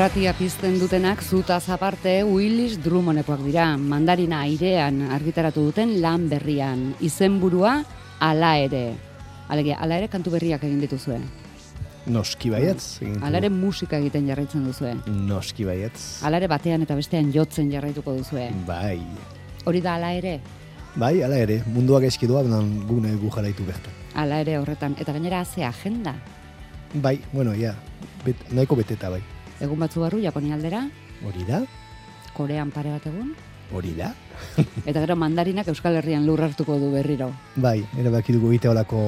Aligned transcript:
Irratia 0.00 0.32
pizten 0.32 0.78
dutenak 0.80 1.20
zuta 1.20 1.58
aparte 1.60 2.22
Willis 2.24 2.78
Drummondekoak 2.80 3.42
dira. 3.44 3.76
Mandarina 3.76 4.38
airean 4.46 5.02
argitaratu 5.12 5.60
duten 5.66 5.90
lan 6.00 6.22
berrian. 6.30 6.94
Izenburua 7.04 7.74
ala 8.18 8.54
ere. 8.56 8.94
Alegia, 9.52 9.76
ala 9.76 9.98
ere 10.00 10.08
kantu 10.08 10.30
berriak 10.32 10.62
egin 10.64 10.78
dituzue. 10.80 11.18
Noski 12.06 12.48
baietz. 12.48 13.02
Ala 13.20 13.42
ere 13.42 13.50
musika 13.52 13.98
egiten 13.98 14.24
jarraitzen 14.26 14.64
duzue. 14.64 14.94
du. 15.04 15.12
Noski 15.12 15.66
baietz. 15.68 16.22
Ala 16.24 16.38
ere 16.40 16.48
batean 16.48 16.80
eta 16.80 16.96
bestean 16.96 17.28
jotzen 17.30 17.68
jarraituko 17.70 18.14
duzue. 18.16 18.46
Bai. 18.66 19.02
Hori 19.66 19.82
da 19.82 19.96
ala 19.96 20.14
ere. 20.14 20.40
Bai, 20.96 21.20
ala 21.22 21.36
ere, 21.36 21.58
munduak 21.66 22.06
eski 22.08 22.26
doa, 22.26 22.40
baina 22.40 22.62
gune 22.88 23.12
gu 23.20 23.28
jaraitu 23.36 23.68
bertan. 23.68 23.92
Ala 24.14 24.40
ere 24.40 24.56
horretan. 24.62 24.96
Eta 24.98 25.12
gainera 25.12 25.44
ze 25.44 25.62
agenda. 25.62 26.14
Bai, 26.94 27.20
bueno, 27.34 27.52
ja, 27.52 27.74
bet, 28.24 28.48
nahiko 28.50 28.80
beteta 28.80 29.10
bai. 29.10 29.20
Egun 29.60 29.80
batzu 29.82 30.00
barru 30.00 30.20
Japonia 30.22 30.56
aldera, 30.56 30.86
Hori 31.26 31.44
da? 31.44 31.60
Korean 32.32 32.70
pare 32.72 32.94
bat 32.94 33.06
egun, 33.10 33.34
Hori 33.76 33.92
da? 33.94 34.08
eta 34.88 35.02
gero 35.02 35.16
mandarinak 35.20 35.68
Euskal 35.68 35.98
Herrian 36.00 36.24
lur 36.26 36.40
hartuko 36.42 36.78
du 36.80 36.88
berriro. 36.94 37.28
Bai, 37.60 37.78
erabaki 38.00 38.32
dugu 38.34 38.54
egite 38.54 38.70
olako 38.70 39.02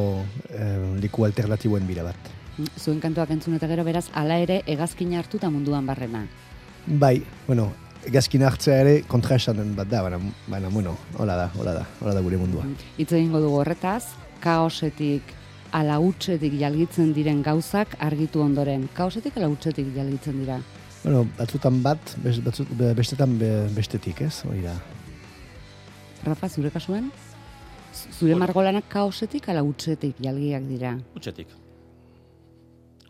eh, 0.50 0.92
liku 1.00 1.24
alternatiboen 1.26 1.88
bira 1.88 2.04
bat. 2.06 2.30
Zuen 2.76 3.00
kantuak 3.00 3.32
entzun 3.32 3.56
eta 3.56 3.66
gero 3.70 3.82
beraz, 3.88 4.04
ala 4.12 4.36
ere 4.44 4.60
hegazkina 4.68 5.18
hartuta 5.22 5.50
munduan 5.50 5.88
barrena. 5.88 6.26
Bai, 6.86 7.22
bueno, 7.48 7.70
gazkin 8.12 8.44
hartzea 8.44 8.80
ere 8.84 8.96
kontra 9.08 9.40
esanen 9.40 9.72
bat 9.78 9.88
da, 9.88 10.02
baina, 10.04 10.20
baina 10.52 10.68
bueno, 10.68 10.98
hola 11.16 11.38
da, 11.40 11.50
hola 11.58 11.78
da, 11.80 11.86
hola 12.02 12.14
da 12.14 12.20
gure 12.20 12.38
mundua. 12.38 12.68
Hitz 12.98 13.12
egingo 13.12 13.40
dugu 13.40 13.62
horretaz, 13.64 14.04
kaosetik 14.44 15.32
ala 15.72 15.98
hutsetik 16.02 16.54
jalgitzen 16.60 17.12
diren 17.16 17.42
gauzak 17.42 17.96
argitu 18.00 18.42
ondoren. 18.44 18.88
Kaosetik 18.94 19.36
ala 19.40 19.48
hutsetik 19.52 19.88
jalgitzen 19.96 20.38
dira. 20.42 20.60
Bueno, 21.02 21.24
batzutan 21.38 21.80
bat, 21.82 22.16
batzut, 22.44 22.68
be- 22.78 22.92
bestetan 22.94 23.38
be- 23.38 23.68
bestetik, 23.74 24.20
ez? 24.22 24.44
Hori 24.46 24.60
da. 24.62 24.74
Rafa, 26.24 26.48
zure 26.48 26.70
kasuan? 26.70 27.10
Zure 28.18 28.36
margolanak 28.38 28.86
kaosetik 28.88 29.48
ala 29.48 29.64
hutsetik 29.66 30.20
jalgiak 30.22 30.62
dira. 30.68 30.94
Utxetik. 31.18 31.48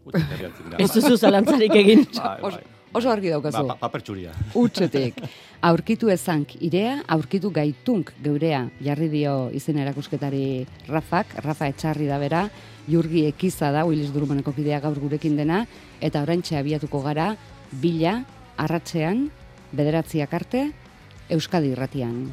Utxetik. 0.04 0.78
Ez 0.80 0.88
duzu 0.94 1.16
zalantzarik 1.18 1.74
egin. 1.78 2.06
Bai, 2.16 2.38
bai. 2.42 2.62
Oso 2.92 3.10
argi 3.10 3.32
daukazu. 3.32 3.62
Ba, 3.66 3.74
pa, 3.74 3.88
paper 3.88 4.04
txuria. 4.06 4.34
Utsetik. 4.58 5.18
Aurkitu 5.62 6.10
ezank 6.10 6.56
irea, 6.60 6.98
aurkitu 7.14 7.50
gaitunk 7.54 8.12
geurea. 8.22 8.64
Jarri 8.82 9.08
dio 9.12 9.50
izen 9.54 9.78
erakusketari 9.78 10.66
Rafak, 10.88 11.36
Rafa 11.44 11.70
etxarri 11.70 12.08
da 12.10 12.18
bera, 12.18 12.46
Jurgi 12.90 13.26
ekiza 13.28 13.70
da, 13.70 13.84
Willis 13.86 14.10
Drumoneko 14.12 14.52
kidea 14.56 14.80
gaur 14.82 14.98
gurekin 14.98 15.36
dena, 15.38 15.64
eta 16.02 16.22
oraintxe 16.26 16.58
abiatuko 16.58 17.02
gara, 17.04 17.32
bila, 17.70 18.18
arratzean, 18.58 19.28
bederatziak 19.72 20.34
arte, 20.34 20.70
Euskadi 21.32 21.70
irratian. 21.72 22.26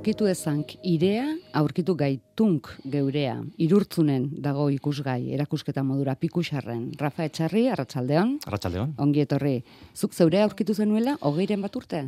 Aurkitu 0.00 0.24
ezank 0.30 0.70
irea, 0.88 1.26
aurkitu 1.60 1.92
gaitunk 1.92 2.70
geurea. 2.88 3.34
Irurtzunen 3.60 4.30
dago 4.40 4.62
ikusgai, 4.72 5.26
erakusketa 5.36 5.82
modura 5.84 6.14
pikusarren. 6.16 6.86
Rafa 6.96 7.26
Etxarri, 7.28 7.66
arratsaldeon. 7.68 8.30
Arratxaldeon? 8.48 8.94
Ongi 9.04 9.20
etorri. 9.26 9.58
Zuk 9.92 10.16
zeure 10.16 10.40
aurkitu 10.40 10.72
zenuela, 10.72 11.18
hogeiren 11.20 11.60
bat 11.60 11.76
urte? 11.76 12.00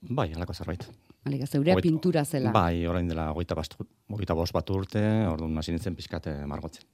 Bai, 0.00 0.30
halako 0.32 0.56
zerbait. 0.56 0.86
Aliga, 1.28 1.44
zeurea 1.44 1.76
pintura 1.84 2.24
zela. 2.24 2.54
Bai, 2.56 2.86
orain 2.88 3.12
dela 3.12 3.28
hogeita, 3.34 3.60
bastu, 3.60 3.84
hogeita 4.08 4.38
bost 4.40 4.56
bat 4.56 4.72
urte, 4.72 5.04
orduan 5.28 5.60
hasi 5.60 5.76
nintzen 5.76 6.00
pixkate 6.00 6.32
margotzen. 6.48 6.88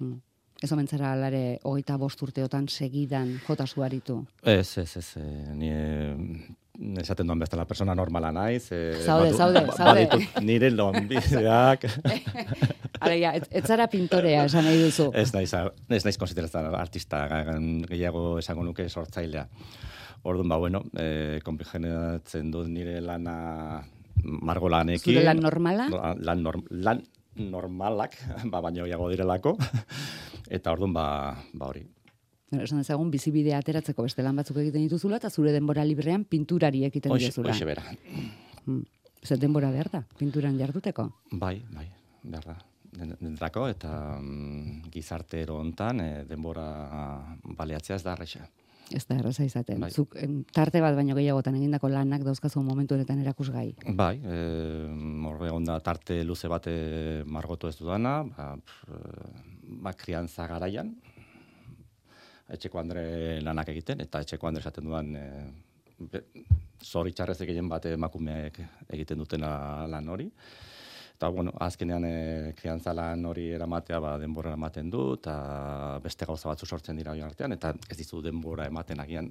Hmm. 0.00 0.18
Ez 0.58 0.72
omen 0.74 0.90
zara 0.90 1.14
alare 1.14 1.44
hogeita 1.62 1.94
bost 2.02 2.26
urteotan 2.26 2.66
segidan 2.66 3.36
jota 3.46 3.70
zuaritu. 3.70 4.18
Ez, 4.42 4.78
ez, 4.82 4.96
ez, 4.98 5.08
eh, 5.22 5.54
ni 5.54 5.70
eh, 5.70 6.50
esaten 6.74 7.26
duan 7.26 7.38
bezala 7.38 7.64
persona 7.66 7.94
normala 7.94 8.32
naiz. 8.32 8.68
eh, 8.72 8.98
Zaude, 9.04 9.30
badu- 9.30 9.36
zaude, 9.38 9.60
ba- 9.66 9.72
zaude. 9.76 10.06
baditut 10.06 10.42
nire 10.42 10.70
lonbideak. 10.70 11.84
Alegia, 13.04 13.34
ez, 13.36 13.44
ez 13.50 13.64
zara 13.66 13.86
pintorea 13.88 14.44
esan 14.48 14.64
nahi 14.64 14.80
duzu. 14.82 15.10
ez 15.14 15.32
naiz, 15.34 15.52
ez 15.88 16.04
naiz 16.04 16.16
konsideratzen 16.18 16.66
artista, 16.74 17.26
gehiago 17.88 18.38
esango 18.38 18.64
nuke 18.64 18.88
sortzailea. 18.88 19.46
Orduan, 20.24 20.48
ba, 20.48 20.56
bueno, 20.56 20.82
eh, 20.96 21.40
konpigenatzen 21.44 22.50
dut 22.50 22.66
nire 22.68 23.00
lana 23.04 23.82
margolanekin. 24.24 25.12
Zure 25.14 25.24
lan 25.24 25.40
normala? 25.44 25.88
No, 25.92 26.00
Lan, 26.18 26.42
norm, 26.42 26.62
lan 26.70 27.02
normalak, 27.36 28.16
ba, 28.50 28.60
baino 28.64 28.84
gehiago 28.86 29.10
direlako. 29.12 29.56
Eta 30.56 30.72
orduan, 30.72 30.92
ba, 30.96 31.36
ba 31.52 31.66
hori. 31.70 31.84
Bueno, 32.50 32.64
Esan 32.64 32.78
dezagun, 32.82 33.10
bizibidea 33.10 33.58
ateratzeko 33.58 34.04
beste 34.06 34.22
lan 34.22 34.36
batzuk 34.36 34.58
egiten 34.62 34.84
dituzula, 34.84 35.16
eta 35.16 35.30
zure 35.30 35.52
denbora 35.54 35.84
librean 35.84 36.24
pinturari 36.24 36.84
egiten 36.84 37.12
Hoxe, 37.12 37.30
diozula. 37.30 37.50
hoxe 37.54 37.64
bera. 37.64 37.82
Hmm. 38.66 38.82
Zer 39.24 39.38
denbora 39.40 39.70
behar 39.72 39.88
da, 39.90 40.02
pinturan 40.18 40.58
jarduteko. 40.60 41.08
Bai, 41.32 41.56
bai, 41.72 41.88
behar 42.22 42.44
da. 42.52 42.58
Den- 42.94 43.16
Denetako 43.18 43.64
eta 43.72 44.20
mm, 44.20 44.90
gizartero 44.92 45.56
hontan 45.58 46.00
eh, 46.00 46.24
denbora 46.28 46.66
baliatzea 47.42 47.96
ez 47.96 48.04
da 48.04 48.12
arraixa. 48.12 48.44
Ez 48.94 49.06
da 49.08 49.16
erraza 49.16 49.42
izaten. 49.42 49.80
Bai. 49.80 49.88
Zuk 49.90 50.14
tarte 50.52 50.78
bat 50.84 50.94
baino 50.94 51.16
gehiagotan 51.16 51.56
egindako 51.56 51.88
lanak 51.88 52.22
dauzkazu 52.22 52.60
momentu 52.62 52.94
honetan 52.94 53.18
erakusgai. 53.24 53.74
Bai, 53.96 54.20
e, 54.22 54.36
horre 55.26 55.50
onda 55.50 55.78
tarte 55.80 56.20
luze 56.22 56.46
bate 56.52 57.24
margotu 57.26 57.66
ez 57.66 57.78
dudana, 57.80 58.22
ba, 58.28 58.52
pff, 58.60 58.84
eh, 58.92 59.74
ba 59.80 59.94
kriantza 59.94 60.46
garaian, 60.46 60.94
etxeko 62.52 62.80
andre 62.80 63.04
lanak 63.44 63.70
egiten, 63.72 64.02
eta 64.04 64.20
etxeko 64.24 64.48
andre 64.48 64.62
esaten 64.64 64.84
dudan 64.84 65.14
e, 65.16 65.24
be, 66.12 66.22
zoritxarrez 66.84 67.40
egiten 67.46 67.68
bat 67.68 67.86
emakumeek 67.88 68.60
egiten 68.92 69.18
dutena 69.22 69.86
lan 69.90 70.08
hori. 70.08 70.28
Eta, 71.14 71.30
bueno, 71.30 71.54
azkenean 71.62 72.04
e, 72.04 72.16
kriantza 72.58 72.92
lan 72.92 73.24
hori 73.24 73.48
eramatea 73.56 74.00
ba, 74.02 74.16
denbora 74.20 74.52
ematen 74.58 74.90
du, 74.90 75.14
eta 75.20 75.34
beste 76.04 76.26
gauza 76.28 76.50
batzu 76.50 76.66
sortzen 76.66 76.98
dira 76.98 77.14
horien 77.14 77.30
artean, 77.30 77.54
eta 77.56 77.72
ez 77.88 77.98
dizu 77.98 78.20
denbora 78.22 78.66
ematen 78.66 79.00
agian 79.00 79.30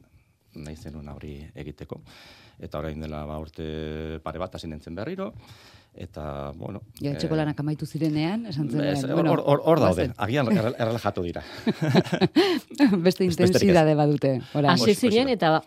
nahi 0.56 0.76
zenuen 0.76 1.10
hori 1.10 1.38
egiteko. 1.56 2.02
Eta 2.64 2.80
orain 2.80 3.00
dela 3.02 3.24
ba, 3.26 3.40
urte 3.42 4.20
pare 4.24 4.40
bat 4.42 4.56
hasi 4.56 4.68
nintzen 4.70 4.96
berriro, 4.96 5.32
eta, 5.94 6.52
bueno... 6.58 6.82
Ja, 7.00 7.14
etxeko 7.14 7.36
eh, 7.36 7.42
lanak 7.42 7.60
amaitu 7.62 7.86
zirenean, 7.86 8.46
esan 8.50 8.70
zen. 8.70 8.82
ez, 8.86 9.04
hor, 9.06 9.28
hor, 9.28 9.42
hor, 9.42 9.62
hor 9.66 9.82
daude, 9.84 10.08
agian 10.18 10.50
errel- 10.54 10.78
errelajatu 10.82 11.26
dira. 11.26 11.44
beste 13.08 13.28
intensidade 13.28 13.96
badute. 13.98 14.36
Hasi 14.54 14.96
ziren 14.96 15.30
eta 15.34 15.60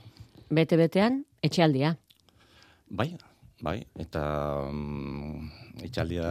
bete-betean 0.51 1.23
etxealdia. 1.47 1.95
Bai, 2.89 3.11
bai, 3.63 3.81
eta 3.99 4.25
um, 4.71 5.47
itxaldia 5.83 6.29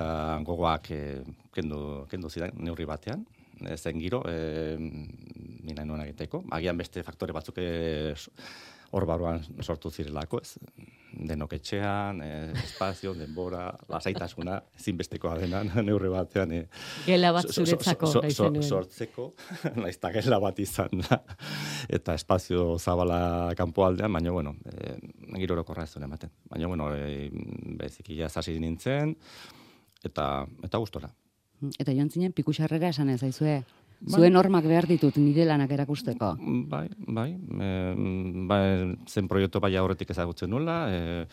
gogoak 0.47 0.91
eh, 0.95 1.23
kendu, 1.55 2.05
kendu 2.11 2.31
zidan 2.31 2.55
neurri 2.59 2.87
batean, 2.87 3.25
zen 3.77 3.99
giro, 3.99 4.21
eh, 4.27 4.75
mina 4.79 5.85
nuen 5.85 6.01
egiteko. 6.07 6.43
Agian 6.51 6.77
beste 6.77 7.03
faktore 7.03 7.33
batzuk 7.33 7.57
s- 7.57 8.29
hor 8.95 9.05
barruan 9.05 9.41
sortu 9.61 9.89
zirelako, 9.91 10.39
ez? 10.41 10.57
Denok 11.15 11.53
etxean, 11.57 12.19
eh, 12.21 12.51
espazio, 12.63 13.13
denbora, 13.15 13.69
lasaitasuna, 13.89 14.57
ezinbestekoa 14.77 15.37
dena, 15.39 15.63
neurri 15.87 16.09
batean. 16.11 16.51
Eh, 16.51 16.67
Gela 17.05 17.31
bat 17.35 17.43
so- 17.47 17.53
so- 17.53 17.65
zuretzako, 17.65 18.07
so- 18.07 18.21
so- 18.29 18.45
zenuen. 18.49 18.63
Sortzeko, 18.63 19.33
naiz 19.81 19.95
eta 19.97 20.11
gela 20.15 20.39
bat 20.43 20.59
izan 20.59 20.89
da, 21.09 21.21
eta 21.89 22.13
espazio 22.15 22.77
zabala 22.77 23.53
kanpoaldean, 23.57 24.11
baina, 24.13 24.31
bueno, 24.31 24.55
eh, 24.71 24.97
giro 25.39 25.55
orokorra 25.57 25.83
ez 25.83 25.95
ematen. 25.97 26.29
Baina, 26.51 26.67
bueno, 26.67 26.91
eh, 26.95 27.29
beziki 27.79 28.17
ja 28.19 28.27
hasi 28.33 28.59
nintzen, 28.59 29.15
eta, 30.03 30.45
eta 30.63 30.77
gustora. 30.77 31.09
Eta 31.79 31.93
joan 31.93 32.09
zinen 32.09 32.33
pikuxarrera 32.33 32.89
esan 32.93 33.09
ez 33.09 33.19
zaizue. 33.21 33.63
Zuen 34.11 34.35
hormak 34.35 34.65
behar 34.67 34.85
ditut 34.89 35.15
nire 35.17 35.45
lanak 35.47 35.71
erakusteko. 35.71 36.35
Bai, 36.69 36.87
bai, 37.07 37.29
e, 37.33 37.69
bai, 38.49 38.63
zen 39.07 39.29
proiektu 39.31 39.61
bai 39.63 39.71
aurretik 39.79 40.11
ezagutzen 40.11 40.51
nula, 40.51 40.79
e, 40.91 41.27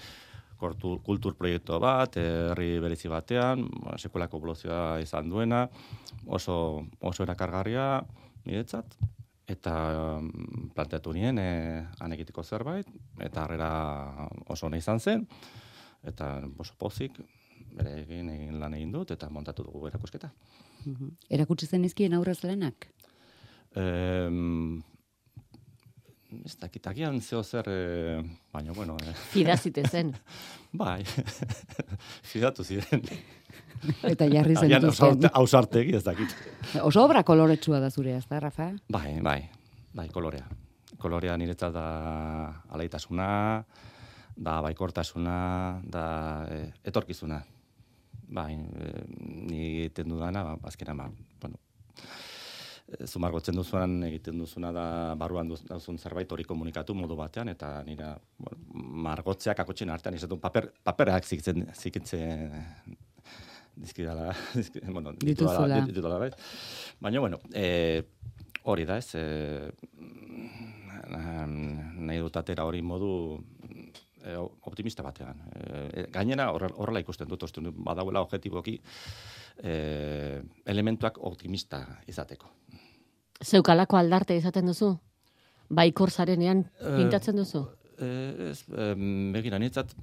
kortu, 0.62 0.96
kultur 1.02 1.34
proiektu 1.38 1.78
bat, 1.82 2.16
eh, 2.20 2.52
herri 2.52 2.76
berezi 2.82 3.10
batean, 3.10 3.66
ba, 3.82 3.96
sekulako 3.98 4.38
evoluzioa 4.38 5.00
izan 5.02 5.30
duena, 5.32 5.64
oso, 6.26 6.56
oso 7.00 7.26
erakargarria 7.26 7.88
niretzat, 8.46 8.96
eta 9.50 9.74
planteatu 10.76 11.12
nien 11.16 11.38
e, 11.42 11.50
han 12.00 12.14
egiteko 12.14 12.44
zerbait, 12.46 12.88
eta 13.20 13.44
harrera 13.44 13.72
oso 14.46 14.68
ona 14.70 14.78
izan 14.78 15.02
zen, 15.02 15.26
eta 16.06 16.34
oso 16.62 16.78
pozik, 16.78 17.18
bere 17.72 17.94
egin, 18.02 18.58
lan 18.60 18.74
egin 18.74 18.92
dut, 18.92 19.10
eta 19.14 19.28
montatu 19.30 19.64
dugu 19.64 19.86
erakusketa. 19.88 20.30
Mhm. 20.84 21.08
Erakutsi 21.30 21.66
zen 21.66 21.84
izkien 21.88 22.12
aurrez 22.14 22.42
lanak? 22.44 22.88
Em, 23.76 24.82
ez 26.44 26.56
dakit, 26.60 26.86
agian 26.86 27.20
zeo 27.20 27.42
zer, 27.42 27.68
e, 27.68 28.22
baina, 28.52 28.72
bueno, 28.76 28.96
e, 29.00 29.12
Fidazite 29.32 29.84
zen. 29.88 30.12
bai, 30.82 31.02
fidatu 32.32 32.64
ziren. 32.64 33.02
Eta 34.06 34.28
jarri 34.30 34.54
zen 34.54 34.64
Agian 34.68 34.82
dituzten. 34.84 35.30
ausarte- 35.34 35.82
ez 35.96 36.04
dakit. 36.04 36.34
Oso 36.82 37.02
obra 37.04 37.22
koloretsua 37.24 37.80
da 37.80 37.90
zurea, 37.90 38.18
ez 38.18 38.26
da, 38.28 38.38
Rafa? 38.40 38.70
Bai, 38.88 39.20
bai, 39.20 39.40
bai, 39.94 40.08
kolorea. 40.08 40.44
Kolorea 41.02 41.36
niretzat 41.36 41.72
da 41.74 41.86
alaitasuna, 42.70 43.64
da 44.36 44.60
baikortasuna, 44.62 45.80
da 45.84 46.04
e, 46.48 46.60
etorkizuna. 46.84 47.40
Bai, 48.32 48.54
e, 48.56 48.92
ni 49.48 49.60
egiten 49.66 50.08
dudana, 50.08 50.44
ba, 50.46 50.56
azkenan, 50.70 51.02
ba, 51.02 51.08
bueno, 51.42 51.58
e, 52.88 53.06
zumargotzen 53.06 53.58
duzuan 53.58 53.98
egiten 54.08 54.40
duzuna 54.40 54.72
da 54.72 54.86
barruan 55.20 55.50
duz- 55.52 55.64
duzun 55.68 55.98
zerbait 55.98 56.32
hori 56.32 56.46
komunikatu 56.48 56.96
modu 56.96 57.16
batean, 57.18 57.52
eta 57.52 57.74
nira 57.84 58.14
bueno, 58.38 58.58
margotzeak 59.08 59.60
akotxen 59.64 59.92
artean, 59.92 60.16
izatun 60.16 60.40
paper, 60.40 60.70
paperak 60.84 61.28
zikitzen, 61.28 61.66
zikitzen 61.76 62.56
dizkidala, 63.76 64.32
dizki, 64.58 64.80
bueno, 64.88 65.12
ditudala, 65.20 65.82
ditudala, 65.88 66.18
bai. 66.24 66.30
Baina, 67.04 67.20
bueno, 67.20 67.40
e, 67.52 68.02
hori 68.64 68.88
da, 68.88 68.96
ez, 68.96 69.14
e, 69.14 69.70
nahi 71.12 72.18
dut 72.22 72.36
atera 72.40 72.64
hori 72.64 72.80
modu 72.82 73.12
e, 74.24 74.36
optimista 74.70 75.02
batean. 75.02 75.40
E, 75.54 76.06
gainera 76.12 76.50
horre- 76.52 76.72
horrela 76.76 77.00
ikusten 77.02 77.28
dut, 77.28 77.42
uste 77.42 77.60
dut 77.60 77.74
badauela 77.76 78.20
objetiboki 78.22 78.78
e, 79.62 80.42
elementuak 80.66 81.18
optimista 81.20 81.82
izateko. 82.08 82.50
Zeukalako 83.42 83.96
aldarte 83.98 84.36
izaten 84.38 84.66
duzu? 84.70 84.92
Baikor 85.72 86.10
zarenean 86.10 86.64
pintatzen 86.78 87.36
duzu? 87.36 87.64
E, 87.98 88.08
ez, 88.50 88.64
e, 88.70 88.88
begira, 89.34 89.58
niretzat, 89.58 89.94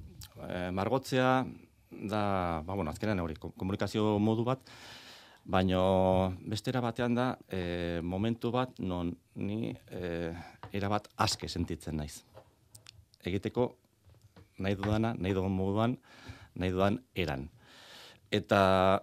e, 0.48 0.70
margotzea 0.74 1.44
da, 1.90 2.22
ba, 2.66 2.74
bueno, 2.74 2.90
azkenean 2.90 3.20
hori, 3.20 3.34
ko- 3.40 3.52
komunikazio 3.58 4.18
modu 4.22 4.44
bat, 4.46 4.60
baino 5.50 6.36
bestera 6.46 6.80
batean 6.84 7.14
da, 7.16 7.26
e, 7.50 8.00
momentu 8.02 8.50
bat 8.54 8.78
non 8.78 9.10
ni 9.34 9.72
e, 9.90 10.32
erabat 10.76 11.08
aske 11.16 11.48
sentitzen 11.48 11.96
naiz. 11.96 12.20
Egiteko 13.26 13.70
nahi 14.60 14.76
dudana, 14.78 15.14
nahi 15.18 15.34
dudan 15.36 15.54
moduan, 15.56 15.96
nahi 16.54 16.74
dudan 16.74 17.00
eran. 17.14 17.48
Eta, 18.30 18.60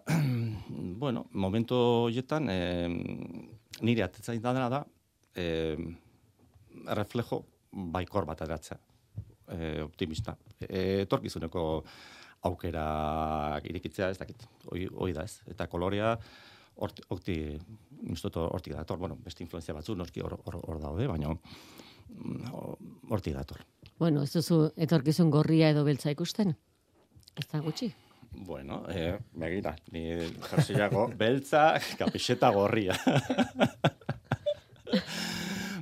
bueno, 1.03 1.25
momentu 1.33 1.75
horietan, 2.07 2.47
e, 2.49 2.59
nire 3.83 4.05
atetzain 4.05 4.41
dena 4.43 4.69
da, 4.71 4.83
e, 5.35 5.75
reflejo 6.95 7.41
baikor 7.71 8.25
bat 8.29 8.41
ateratzea, 8.45 8.77
e, 9.51 9.81
optimista. 9.83 10.37
Etorkizuneko 10.63 11.63
aukera 12.47 13.59
irikitzea, 13.67 14.11
ez 14.13 14.21
dakit, 14.21 14.45
hoi, 14.71 14.85
hoi 14.93 15.11
da 15.13 15.25
ez. 15.27 15.41
Eta 15.51 15.67
kolorea, 15.67 16.15
horti, 16.77 17.03
horti, 17.09 17.37
hortik 18.37 18.75
dator, 18.77 18.99
bueno, 19.01 19.17
beste 19.23 19.43
influenzia 19.43 19.75
batzu, 19.75 19.95
noski 19.97 20.23
hor, 20.23 20.37
hor, 20.45 20.61
hor 20.63 20.79
daude, 20.81 21.07
baina 21.09 21.33
mm, 21.33 23.09
hortik 23.11 23.35
dator. 23.35 23.63
Bueno, 23.97 24.23
ez 24.23 24.31
duzu 24.33 24.71
etorkizun 24.77 25.31
gorria 25.33 25.71
edo 25.73 25.83
beltza 25.87 26.11
ikusten? 26.13 26.53
Ez 27.37 27.47
da 27.51 27.61
gutxi. 27.65 27.89
Bueno, 28.47 28.83
eh, 28.93 29.17
begira, 29.33 29.75
ni 29.91 30.03
jersiago 30.51 31.07
beltza, 31.17 31.79
kapixeta 31.97 32.51
gorria. 32.53 32.97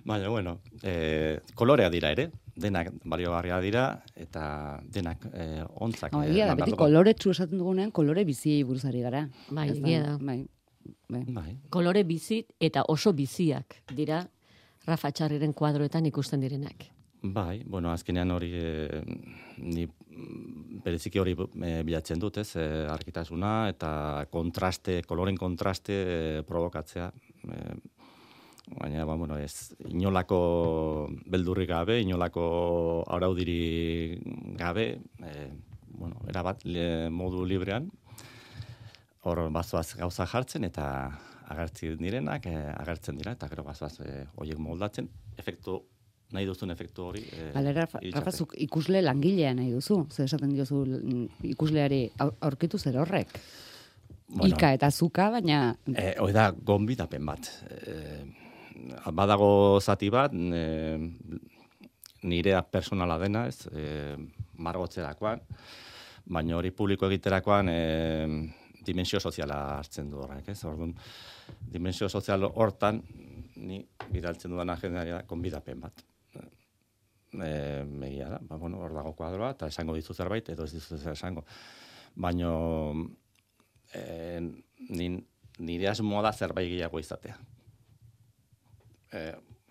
Baina, 0.05 0.29
bueno, 0.29 0.59
eh, 0.83 1.39
kolorea 1.57 1.89
dira 1.89 2.11
ere, 2.13 2.29
denak 2.55 2.91
baliogarria 3.03 3.59
dira, 3.59 3.85
eta 4.15 4.79
denak 4.85 5.25
eh, 5.33 5.63
ontzak. 5.81 6.13
Hau, 6.13 6.21
eh, 6.23 6.45
da, 6.45 6.53
beti 6.53 6.71
dugu. 6.75 6.83
koloretsu 6.83 7.33
esaten 7.33 7.57
dugunean, 7.59 7.91
kolore 7.91 8.23
biziei 8.23 8.63
buruzari 8.63 9.01
gara. 9.01 9.25
Bai, 9.49 9.71
egia 9.73 10.03
da. 10.03 10.17
Bai, 10.21 10.45
bai. 11.09 11.23
Bai, 11.33 11.57
Kolore 11.73 12.03
bizi 12.05 12.43
eta 12.61 12.83
oso 12.93 13.13
biziak 13.13 13.81
dira 13.97 14.21
Rafa 14.85 15.09
Txarriren 15.11 15.53
kuadroetan 15.57 16.05
ikusten 16.05 16.41
direnak. 16.45 16.94
Bai, 17.33 17.63
bueno, 17.65 17.91
azkenean 17.91 18.31
hori 18.31 18.51
eh, 18.53 19.01
ni 19.57 19.85
bereziki 20.85 21.19
hori 21.19 21.35
eh, 21.35 21.81
bilatzen 21.87 22.19
dut, 22.19 22.37
ez, 22.37 22.55
eh, 22.59 22.85
argitasuna 22.91 23.69
eta 23.71 24.25
kontraste, 24.31 25.01
koloren 25.07 25.37
kontraste 25.37 25.97
eh, 26.05 26.41
provokatzea. 26.47 27.11
Eh, 27.49 27.75
baina, 28.79 29.05
ba, 29.05 29.15
bueno, 29.15 29.37
ez, 29.37 29.73
inolako 29.89 31.09
beldurri 31.25 31.67
gabe, 31.69 31.99
inolako 32.01 33.03
araudiri 33.07 34.19
gabe, 34.57 34.87
eh, 35.23 35.51
bueno, 35.95 36.21
erabat 36.29 36.65
le, 36.65 37.09
modu 37.09 37.45
librean, 37.45 37.89
hor 39.25 39.47
bazoaz 39.53 39.95
gauza 39.97 40.25
jartzen 40.29 40.65
eta 40.67 40.85
agertzen 41.49 41.97
direnak, 42.01 42.45
eh, 42.49 42.71
agertzen 42.73 43.17
dira, 43.17 43.35
eta 43.37 43.49
gero 43.51 43.63
bazoaz 43.65 43.99
eh, 44.05 44.25
horiek 44.35 44.61
moldatzen, 44.61 45.09
efektu, 45.37 45.81
nahi 46.35 46.45
duzun 46.47 46.71
efektu 46.75 47.07
hori. 47.09 47.23
Eh, 47.31 47.49
Bale, 47.55 47.73
Rafa, 47.73 47.99
iritsatzen. 48.03 48.25
Rafa, 48.25 48.35
zuk 48.37 48.53
ikusle 48.67 49.01
langilea 49.01 49.53
nahi 49.57 49.71
duzu. 49.73 50.01
Zer 50.11 50.27
esaten 50.27 50.53
diozu 50.53 50.83
mm, 50.85 51.27
ikusleari 51.55 52.03
aur- 52.19 52.35
aurkitu 52.49 52.77
zer 52.79 52.99
horrek. 53.01 53.33
Ika 54.45 54.71
eta 54.75 54.89
zuka, 54.91 55.29
baina 55.31 55.59
Eh, 55.93 56.15
hoi 56.19 56.31
da, 56.33 56.49
gonbidapen 56.51 57.25
bat. 57.25 57.49
Eh, 57.87 58.23
badago 59.13 59.79
zati 59.79 60.09
bat, 60.11 60.33
eh, 60.33 60.97
nirea 62.25 62.61
personala 62.65 63.17
dena, 63.21 63.45
ez, 63.47 63.67
eh, 63.71 64.15
margotzerakoan, 64.57 65.41
baina 66.25 66.57
hori 66.57 66.71
publiko 66.71 67.05
egiterakoan 67.07 67.69
eh, 67.69 68.27
dimensio 68.85 69.19
soziala 69.21 69.77
hartzen 69.77 70.09
du 70.09 70.17
horrek, 70.23 70.49
ez? 70.49 70.57
Orduan, 70.65 70.95
dimensio 71.71 72.09
sozial 72.09 72.43
hortan, 72.53 73.03
ni 73.55 73.79
bidaltzen 74.11 74.51
dudan 74.51 74.69
agendaria 74.73 75.19
da, 75.19 75.23
gonbidapen 75.29 75.79
bat. 75.85 76.03
E, 77.43 77.83
megia 77.83 78.29
da, 78.29 78.39
ba, 78.41 78.57
bueno, 78.57 78.79
hor 78.83 78.93
dago 78.95 79.13
kuadroa, 79.17 79.51
eta 79.55 79.67
esango 79.71 79.95
dizu 79.97 80.13
zerbait, 80.13 80.49
edo 80.53 80.65
ez 80.65 80.73
dizu 80.75 80.97
zer 80.97 81.13
esango. 81.13 81.45
Baina, 82.15 82.51
e, 83.93 84.39
nin, 84.89 85.19
nire 85.59 85.89
asmoa 85.91 86.23
da 86.25 86.33
zerbait 86.33 86.69
gehiago 86.71 87.01
izatea. 87.01 87.35
E, 89.11 89.25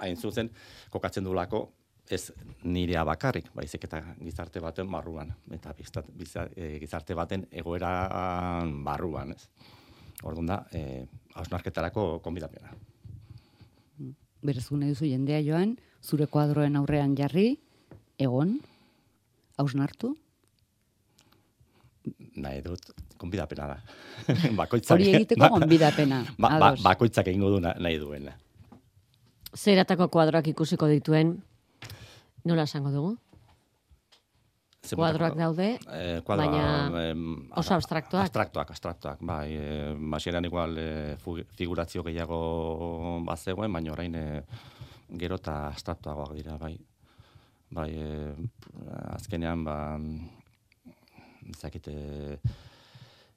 hain 0.04 0.16
zuzen, 0.16 0.50
kokatzen 0.92 1.24
dulako, 1.24 1.66
ez 2.10 2.32
nirea 2.68 3.04
bakarrik, 3.08 3.48
baizik 3.56 3.86
eta 3.88 4.02
gizarte 4.20 4.60
baten 4.60 4.90
barruan, 4.92 5.32
eta 5.56 5.72
biztat, 5.76 6.10
biza, 6.12 6.48
e, 6.56 6.74
gizarte 6.82 7.16
baten 7.16 7.46
egoeran 7.50 8.82
barruan, 8.84 9.32
ez. 9.32 9.48
Orduan 10.24 10.50
da, 10.50 10.58
e, 10.72 11.04
hausnarketarako 11.34 12.20
konbidapena. 12.24 12.74
berezun 14.44 14.82
nahi 14.82 14.92
duzu 14.92 15.08
jendea 15.08 15.40
joan, 15.40 15.76
zure 16.04 16.26
kuadroen 16.26 16.76
aurrean 16.76 17.14
jarri, 17.16 17.56
egon, 18.18 18.58
hausnartu, 19.58 20.14
Nahi 22.36 22.60
dut, 22.60 22.90
konbidapena 23.16 23.66
da. 23.70 23.76
bakoitzak, 24.58 24.98
hori 24.98 25.06
egiteko 25.16 25.46
ba, 26.42 26.48
ba, 26.60 26.68
ados. 26.68 26.82
bakoitzak 26.84 27.30
egingo 27.32 27.48
du 27.54 27.60
na- 27.64 27.76
nahi 27.80 27.96
duena. 28.02 28.34
Zeratako 29.56 30.08
kuadroak 30.12 30.48
ikusiko 30.52 30.88
dituen 30.90 31.36
Nola 32.44 32.66
esango 32.68 32.90
dugu? 32.92 33.14
Ze 34.84 34.96
Kuadroak 35.00 35.32
daude, 35.38 35.78
Eh, 35.96 36.18
kuadroa, 36.26 36.50
baina 36.50 37.04
em, 37.08 37.22
oso 37.56 37.72
abstraktuak. 37.72 38.26
Abstraktuak, 38.26 38.68
abstraktuak, 38.74 39.22
bai. 39.24 39.46
E, 39.56 39.94
Masieran 39.96 40.44
igual 40.44 40.76
e, 40.76 41.16
fu- 41.22 41.38
figurazio 41.56 42.02
gehiago 42.04 43.22
bazegoen, 43.24 43.72
baina 43.72 43.94
orain 43.94 44.14
e, 44.14 44.26
gero 45.08 45.38
eta 45.40 45.68
abstraktuagoak 45.68 46.34
dira, 46.36 46.58
bai. 46.60 46.76
Bai, 47.74 47.90
e, 47.90 48.34
azkenean, 49.16 49.64
ba, 49.66 49.76
ezakite, 51.50 51.94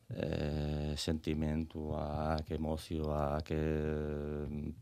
e, 0.09 0.93
sentimentuak, 0.95 2.51
emozioak, 2.51 3.51
e, 3.51 3.63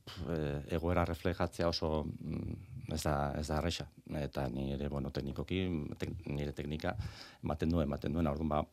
pf, 0.04 0.30
e, 0.30 0.40
egoera 0.76 1.06
reflejatzea 1.08 1.70
oso 1.70 2.04
mm, 2.04 2.92
ez 2.94 3.02
da, 3.02 3.16
ez 3.40 3.48
da 3.48 3.58
arresa. 3.58 3.88
Eta 4.22 4.48
ni 4.50 4.72
ere, 4.76 4.90
bueno, 4.90 5.12
teknikoki, 5.12 5.64
tek, 5.98 6.14
nire 6.28 6.54
teknika 6.54 6.96
ematen 7.44 7.74
duen, 7.74 7.88
ematen 7.88 8.14
duen, 8.14 8.28
orduan 8.28 8.52
ba, 8.52 8.64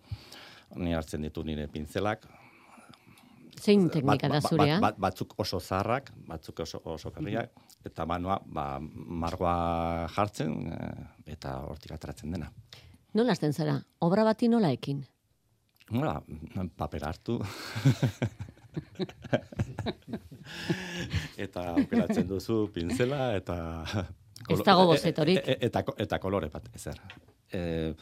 ni 0.76 0.94
hartzen 0.96 1.22
ditu 1.24 1.44
nire 1.44 1.68
pintzelak, 1.72 2.26
zein 3.62 3.88
teknika 3.90 4.28
Bat- 4.28 4.42
da 4.42 4.48
zurea? 4.48 4.78
Bat, 4.80 4.96
bat, 4.96 5.00
batzuk 5.06 5.34
oso 5.42 5.60
zaharrak, 5.60 6.10
batzuk 6.28 6.64
oso, 6.64 6.80
oso 6.84 7.12
kerriak, 7.14 7.52
eta 7.84 8.06
manoa, 8.06 8.40
ba, 8.46 8.78
margoa 8.80 10.08
jartzen, 10.14 10.72
eh, 10.72 11.06
eta 11.34 11.58
hortik 11.68 11.92
ateratzen 11.96 12.30
dena. 12.34 12.50
Nola 13.14 13.32
hasten 13.32 13.52
zara? 13.52 13.76
Obra 14.00 14.24
bati 14.24 14.48
nola 14.48 14.70
ekin? 14.72 15.02
Nola, 15.92 16.22
paper 16.76 17.04
hartu. 17.04 17.38
eta 21.44 21.64
aukeratzen 21.76 22.28
duzu 22.28 22.68
pinzela 22.72 23.34
eta 23.36 23.56
Ez 24.48 24.60
dago 24.64 24.86
bozetorik. 24.86 25.38
e- 25.38 25.52
e- 25.52 25.58
eta, 25.68 25.84
eta 25.98 26.18
kolore 26.18 26.48
bat 26.50 26.68
ezer. 26.74 26.98
E, 27.52 27.94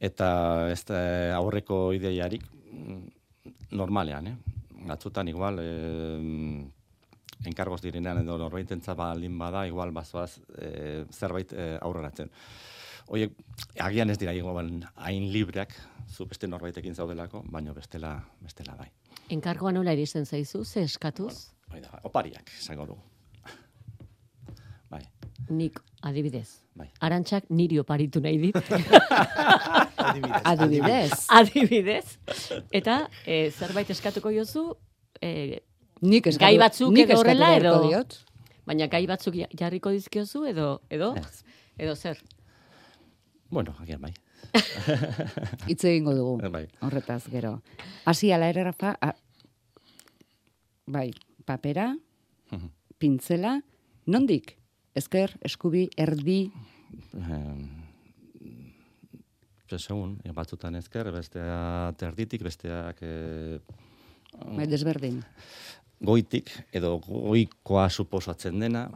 eta 0.00 0.28
ez 0.72 0.84
da 0.84 0.98
aurreko 1.36 1.92
ideiarik 1.96 2.44
mm, 2.72 3.00
normalean, 3.72 4.26
eh? 4.26 4.36
Batzutan 4.86 5.28
igual 5.28 5.58
e, 5.62 5.70
enkargoz 7.44 7.82
direnean 7.82 8.22
edo 8.22 8.38
norbaitentza 8.38 8.94
baldin 8.94 9.36
bada, 9.38 9.66
igual 9.68 9.92
bazoaz 9.92 10.38
e, 10.56 11.04
zerbait 11.12 11.52
e, 11.52 11.66
aurreratzen. 11.82 12.30
Oiek, 13.08 13.36
agian 13.78 14.10
ez 14.10 14.18
dira 14.18 14.32
igual 14.34 14.70
hain 14.96 15.28
libreak, 15.32 15.74
zu 16.08 16.26
beste 16.26 16.48
norbaitekin 16.48 16.94
zaudelako, 16.94 17.44
baino 17.50 17.74
bestela, 17.74 18.16
bestela 18.40 18.74
bai. 18.78 18.88
Enkargoa 19.30 19.72
nola 19.72 19.92
iristen 19.94 20.26
zaizu, 20.26 20.64
ze 20.64 20.82
eskatuz? 20.86 21.50
Hoi 21.72 21.80
da, 21.82 22.00
opariak, 22.06 22.50
esango 22.58 22.86
dugu. 22.86 23.02
Bai, 24.90 25.02
Nik, 25.50 25.80
adibidez. 26.02 26.60
bai. 26.74 26.88
Arantxak 27.00 27.48
niri 27.50 27.78
oparitu 27.82 28.20
nahi 28.22 28.38
dit. 28.38 28.56
Adibidez. 30.06 30.42
Adibidez. 30.44 31.26
adibidez. 31.28 32.18
Eta 32.70 33.08
e, 33.26 33.50
zerbait 33.50 33.90
eskatuko 33.90 34.30
jozu, 34.30 34.76
e, 35.20 35.62
Nik 36.02 36.26
eskatu, 36.26 36.44
Gai 36.44 36.58
batzuk 36.60 36.92
nik 36.92 37.08
edo 37.08 37.20
horrela, 37.20 37.56
edo- 37.56 37.82
diot. 37.88 38.18
baina 38.66 38.86
gai 38.92 39.06
batzuk 39.06 39.34
ja- 39.38 39.48
jarriko 39.56 39.90
dizkiozu, 39.90 40.44
edo, 40.46 40.82
edo, 40.90 41.14
Ez. 41.16 41.42
edo 41.78 41.94
zer. 41.96 42.18
Bueno, 43.50 43.74
agian 43.80 44.00
bai. 44.02 44.12
Hitz 45.68 45.84
egingo 45.84 46.14
dugu. 46.14 46.36
Bai. 46.52 46.66
Horretaz 46.82 47.26
gero. 47.30 47.62
Hasi 48.04 48.32
ala 48.32 48.48
ere 48.50 48.64
Rafa, 48.64 48.96
a, 49.00 49.14
bai, 50.86 51.10
papera, 51.44 51.96
pintzela, 52.98 53.60
nondik? 54.06 54.56
Ezker, 54.94 55.38
eskubi, 55.44 55.88
erdi, 55.96 56.50
Eh, 59.68 59.78
segun, 59.82 60.20
eh, 60.24 60.30
batzutan 60.32 60.74
ezker, 60.78 61.10
bestea 61.12 61.92
terditik, 61.98 62.42
besteak 62.46 62.96
eh, 63.02 63.58
bai, 64.54 64.66
desberdin. 64.70 65.18
Goitik, 66.00 66.50
edo 66.72 66.96
goikoa 67.04 67.88
suposatzen 67.90 68.60
dena. 68.60 68.86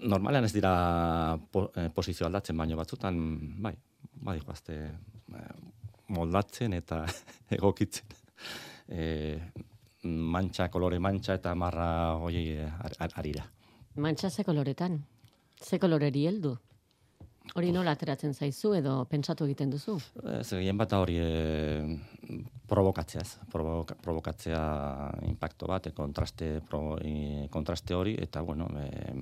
Normalean 0.00 0.46
ez 0.48 0.52
dira 0.52 1.38
po, 1.52 1.68
eh, 1.76 1.88
posizio 1.94 2.26
aldatzen, 2.26 2.56
baino 2.56 2.76
batzutan, 2.76 3.18
bai, 3.62 3.74
bai, 4.24 4.38
guazte 4.44 4.76
eh, 4.86 5.50
moldatzen 6.08 6.72
eta 6.76 7.04
egokitzen. 7.58 8.16
Eh, 8.88 9.38
mantxa, 10.04 10.70
kolore 10.72 10.98
mantxa 10.98 11.36
eta 11.36 11.54
marra 11.54 12.16
hoi 12.16 12.58
ar, 12.58 12.96
ar, 12.98 13.16
arira. 13.20 13.44
Mantxa 14.00 14.30
ze 14.30 14.44
koloretan? 14.44 15.02
Ze 15.60 15.78
koloreri 15.78 16.26
heldu? 16.26 16.56
Hori 17.58 17.72
nola 17.74 17.96
ateratzen 17.96 18.34
zaizu 18.34 18.74
edo 18.78 19.04
pentsatu 19.10 19.44
egiten 19.48 19.72
duzu? 19.72 19.96
Ez, 20.38 20.48
gehien 20.52 20.78
bat 20.78 20.92
hori 20.94 21.16
e, 21.18 21.98
provokatzeaz, 22.70 23.40
provoka, 23.50 23.96
provokatzea 23.98 24.62
impacto 25.26 25.66
bat, 25.66 25.90
e, 25.90 25.94
kontraste, 25.96 26.60
pro, 26.68 26.98
e, 27.02 27.48
kontraste 27.50 27.96
hori, 27.96 28.14
eta, 28.22 28.42
bueno, 28.46 28.68
e, 28.78 29.14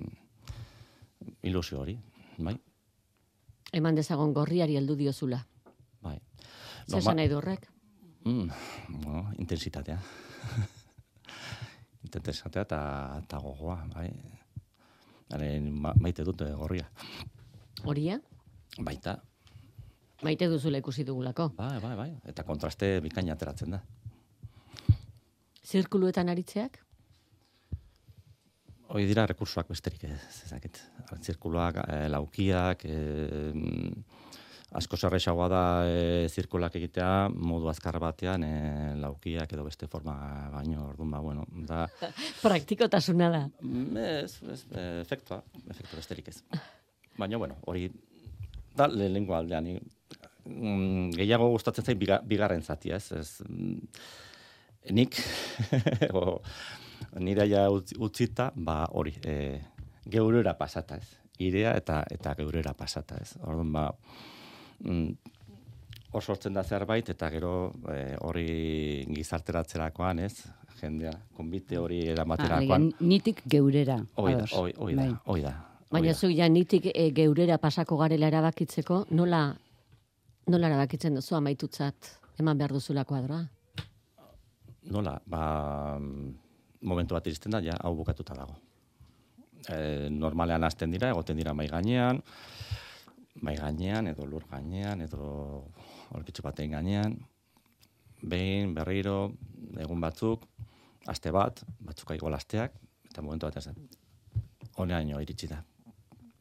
ilusio 1.49 1.81
hori, 1.81 1.97
bai, 2.39 2.59
Eman 3.77 3.99
dezagon 3.99 4.33
gorriari 4.33 4.79
heldu 4.79 4.97
diozula. 4.97 5.43
bai. 6.01 6.17
Zer 6.89 7.03
esan 7.03 7.19
nahi 7.21 7.33
horrek? 7.33 7.67
Mm, 8.25 8.49
bueno, 9.03 9.25
intensitatea. 9.39 9.99
intensitatea 12.07 12.63
eta, 12.63 13.41
gogoa, 13.43 13.83
bai. 13.93 14.09
Haren, 15.29 15.69
ma, 15.73 15.93
maite 16.01 16.25
dut 16.25 16.41
eh, 16.41 16.55
gorria. 16.57 16.89
Horia? 17.85 18.21
Baita, 18.79 19.19
Maite 20.27 20.49
duzula 20.51 20.79
ikusi 20.83 21.05
dugulako. 21.07 21.53
bai, 21.57 21.79
bai, 21.81 21.95
bai. 21.97 22.11
Eta 22.27 22.43
kontraste 22.43 22.99
bikaina 23.05 23.37
ateratzen 23.37 23.71
da. 23.77 23.79
Zirkuluetan 25.69 26.29
aritzeak? 26.33 26.81
Hoi 28.89 29.05
dira 29.07 29.27
rekursoak 29.29 29.69
besterik 29.69 30.05
ez, 30.09 30.19
ezaket. 30.47 30.81
Zirkuloak, 31.23 31.77
eh, 31.87 32.09
laukiak, 32.09 32.85
eh, 32.89 33.53
asko 34.81 34.97
zerrexagoa 34.97 35.49
da 35.53 35.63
eh, 35.87 36.27
zirkulak 36.29 36.75
egitea, 36.81 37.29
modu 37.37 37.69
azkar 37.69 38.01
batean, 38.01 38.43
eh, 38.43 38.95
laukiak 38.97 39.53
edo 39.53 39.65
beste 39.69 39.87
forma 39.87 40.17
baino, 40.51 40.89
orduan 40.89 41.11
ba, 41.15 41.21
bueno, 41.21 41.45
da, 41.69 41.87
Praktikotasuna 42.43 43.31
da. 43.31 43.45
mm, 43.61 43.97
ez, 44.25 44.43
ez, 44.43 44.65
efektua, 45.05 45.43
efektu 45.69 45.97
besterik 46.01 46.29
ez. 46.35 46.43
Baina, 47.19 47.37
bueno, 47.37 47.57
hori, 47.67 47.89
da, 48.77 48.87
lehenengo 48.89 49.35
aldean, 49.35 49.67
mm, 50.45 51.11
gehiago 51.19 51.49
gustatzen 51.51 51.85
zait 51.85 51.99
biga, 51.99 52.21
bigarren 52.25 52.63
zatia, 52.63 52.97
ez, 52.97 53.13
ez, 53.13 53.31
mm, 53.49 53.79
nik, 54.95 55.19
o, 56.19 56.39
nire 57.21 57.49
ja 57.51 57.67
utzi- 57.75 57.99
utzita, 57.99 58.53
ba, 58.55 58.85
hori, 58.93 59.15
e, 59.27 59.59
geurera 60.09 60.55
pasata, 60.59 60.97
ez, 61.03 61.09
irea 61.43 61.75
eta 61.79 62.01
eta 62.11 62.35
geurera 62.39 62.73
pasata, 62.75 63.19
ez, 63.23 63.35
orduan, 63.43 63.73
ba, 63.75 63.89
mm, 64.85 65.35
hor 66.15 66.23
sortzen 66.25 66.55
da 66.57 66.63
zerbait, 66.65 67.11
eta 67.13 67.29
gero 67.35 67.73
e, 67.93 68.15
hori 68.25 69.05
gizarteratzerakoan, 69.11 70.23
ez, 70.25 70.37
jendea, 70.81 71.11
konbite 71.35 71.77
hori 71.83 72.05
Ah, 72.07 72.13
eramaterakoan, 72.15 72.87
alegia, 72.93 73.07
nitik 73.11 73.43
geurera. 73.51 73.99
hoi 74.15 74.35
da, 74.39 74.47
hoi 74.55 74.95
da, 74.95 75.03
Bai. 75.03 75.11
hoi 75.27 75.41
da. 75.43 75.57
Baina 75.89 76.13
zu 76.15 76.29
ja 76.29 76.49
nitik 76.53 76.91
e, 76.93 77.11
geurera 77.17 77.57
pasako 77.59 77.97
garela 77.97 78.29
erabakitzeko, 78.29 79.07
nola, 79.17 79.43
nola 80.53 80.69
erabakitzen 80.69 81.15
duzu 81.17 81.37
amaitutzat 81.39 82.11
eman 82.43 82.59
behar 82.59 82.75
duzula 82.77 83.07
kuadroa? 83.09 83.41
Nola, 84.93 85.15
ba, 85.27 85.43
momentu 86.81 87.17
bat 87.17 87.27
iristen 87.27 87.57
da, 87.57 87.63
ja, 87.65 87.77
hau 87.85 87.95
bukatuta 87.97 88.37
dago. 88.37 88.59
E, 89.69 90.09
normalean 90.13 90.65
hasten 90.69 90.93
dira, 90.93 91.09
egoten 91.15 91.41
dira 91.41 91.55
mai 91.57 91.67
gainean, 91.73 92.21
mai 93.41 93.57
gainean, 93.57 94.13
edo 94.13 94.29
lur 94.29 94.45
gainean, 94.51 95.01
edo 95.09 95.65
orkitxo 96.21 96.45
baten 96.45 96.77
gainean, 96.77 97.17
behin, 98.21 98.77
berriro, 98.77 99.33
egun 99.81 100.05
batzuk, 100.05 100.45
aste 101.09 101.33
bat, 101.33 101.65
batzuk 101.81 102.13
igual 102.17 102.37
asteak, 102.37 102.77
eta 103.09 103.25
momentu 103.25 103.49
bat 103.49 103.57
ez 103.57 103.73
honeaino 104.79 105.21
iritsi 105.25 105.49
da, 105.51 105.63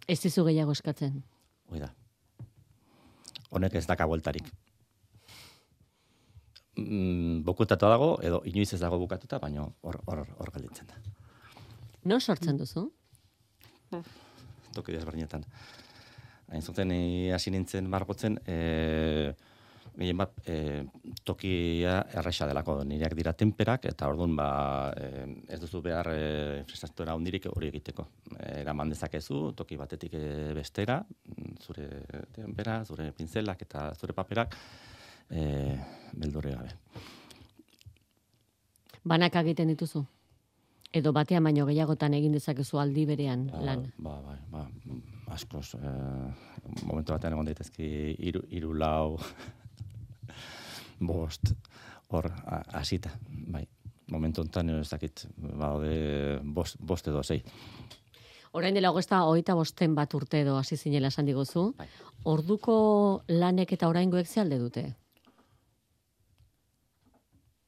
Ez 0.08 0.20
dizu 0.24 0.46
gehiago 0.48 0.72
eskatzen. 0.72 1.24
hoi 1.70 1.80
da. 1.80 1.92
Honek 3.50 3.76
ez 3.76 3.86
daka 3.88 4.06
bueltarik. 4.08 4.48
Mm, 6.78 7.44
bukutatu 7.44 7.90
dago, 7.90 8.10
edo 8.22 8.42
inoiz 8.46 8.72
ez 8.74 8.80
dago 8.80 9.00
bukatuta, 9.02 9.40
baina 9.40 9.66
hor, 9.82 10.00
hor, 10.06 10.24
hor 10.38 10.52
gelditzen 10.54 10.88
da. 10.88 11.02
Non 12.06 12.22
sortzen 12.22 12.58
duzu? 12.58 12.92
toki 14.78 14.94
desberdinetan. 14.94 15.46
Hain 16.52 16.62
zuten, 16.62 16.92
eh, 16.92 17.34
hasi 17.36 17.52
nintzen 17.52 17.90
margotzen, 17.90 18.40
e, 18.46 19.34
gehien 19.98 20.18
bat, 20.18 20.34
e, 20.46 20.86
tokia 21.26 21.98
erresa 22.20 22.46
delako 22.50 22.78
nireak 22.86 23.16
dira 23.18 23.34
temperak, 23.34 23.88
eta 23.90 24.10
orduan 24.12 24.36
ba, 24.38 24.50
e, 24.94 25.26
ez 25.50 25.60
duzu 25.62 25.82
behar 25.86 26.12
e, 26.14 26.64
fresatora 26.70 27.16
hundirik 27.18 27.50
hori 27.50 27.72
egiteko. 27.72 28.06
E, 28.36 28.60
eraman 28.62 28.94
dezakezu, 28.94 29.52
toki 29.58 29.80
batetik 29.80 30.14
e, 30.14 30.28
bestera, 30.58 31.00
zure 31.66 31.90
tempera, 32.36 32.84
zure 32.86 33.10
pinzelak 33.18 33.66
eta 33.66 33.90
zure 33.98 34.14
paperak, 34.18 34.56
e, 35.30 35.42
beldure 36.14 36.54
gabe. 36.54 36.78
Banak 39.08 39.40
egiten 39.42 39.74
dituzu? 39.74 40.04
Edo 40.96 41.12
batean 41.14 41.44
baino 41.44 41.66
gehiagotan 41.68 42.14
egin 42.16 42.38
dezakezu 42.38 42.80
aldi 42.80 43.04
berean 43.10 43.48
lan? 43.66 43.90
Ba, 43.98 44.16
ba, 44.24 44.38
ba, 44.54 44.68
askoz, 45.36 45.74
e, 45.76 45.92
momentu 46.86 47.16
batean 47.16 47.34
egon 47.34 47.50
daitezki 47.50 47.90
iru, 48.30 48.46
iru 48.54 48.74
lau, 48.78 49.18
bost, 51.00 51.54
hor, 52.10 52.30
hasita, 52.74 53.12
bai. 53.30 53.66
Momentu 54.08 54.42
enten, 54.46 54.70
ez 54.80 54.88
dakit, 54.90 55.26
baude, 55.38 56.40
bost, 56.44 56.78
bost 56.80 57.08
edo 57.12 57.24
zei. 57.24 57.42
Orain 58.56 58.74
dela 58.74 58.94
hogesta 58.94 59.20
hogeita 59.28 59.56
bosten 59.58 59.96
bat 59.98 60.14
urte 60.16 60.40
edo 60.42 60.56
hasi 60.58 60.78
zinela 60.78 61.12
esan 61.12 61.28
diguzu. 61.28 61.74
Bai. 61.78 61.90
Orduko 62.24 62.78
lanek 63.28 63.76
eta 63.76 63.90
oraingoek 63.92 64.28
ze 64.28 64.40
alde 64.42 64.62
dute? 64.62 64.86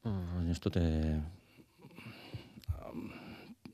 Uh, 0.08 0.48
ez 0.50 0.60
dute, 0.64 0.82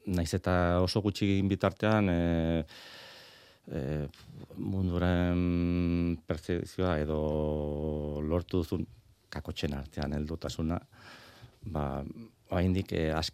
naiz 0.05 0.31
eta 0.37 0.81
oso 0.83 1.01
gutxi 1.01 1.27
egin 1.35 1.49
bitartean, 1.49 2.09
e, 2.09 2.65
e, 3.67 3.81
munduren 4.57 6.17
percepzioa 6.27 6.97
edo 7.01 7.19
lortu 8.25 8.63
duzun 8.63 8.85
kakotxen 9.35 9.75
artean 9.77 10.15
heldutasuna, 10.17 10.79
ba, 11.71 11.85
oraindik 12.51 12.93
e, 12.95 13.09
as, 13.13 13.31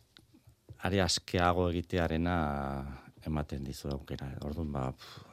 are 0.88 1.02
askeago 1.04 1.70
egitearena 1.70 2.36
ematen 3.28 3.64
dizu 3.66 3.92
aukera. 3.94 4.32
Orduan 4.48 4.72
ba, 4.74 4.88
pff, 4.92 5.26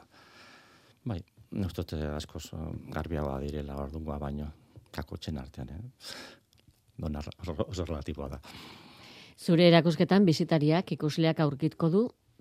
bai, 1.09 1.21
uste 1.65 2.03
askoz 2.13 2.51
garbiagoa 2.93 3.39
direla 3.45 3.79
ordungoa 3.81 4.19
baino 4.21 4.51
kakotxen 4.93 5.39
artean, 5.39 5.71
eh? 5.73 5.81
Dona 6.99 7.23
oso 7.23 7.85
relatiboa 7.87 8.29
da. 8.33 8.41
Zure 9.39 9.69
erakusketan 9.71 10.25
bizitariak 10.27 10.93
ikusleak 10.97 11.41
aurkitko 11.45 11.91
du 11.93 12.01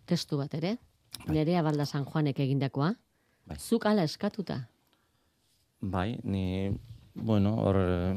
testu 0.10 0.40
bat 0.40 0.54
ere. 0.58 0.78
Bai. 1.26 1.36
Nerea 1.36 1.62
Balda 1.66 1.86
San 1.86 2.06
Juanek 2.06 2.40
egindakoa. 2.42 2.90
Bai. 3.48 3.58
Zuk 3.62 3.86
ala 3.86 4.04
eskatuta. 4.08 4.63
Bai, 5.82 6.18
ni, 6.24 6.74
bueno, 7.21 7.56
hor 7.63 7.77
eh, 7.82 8.15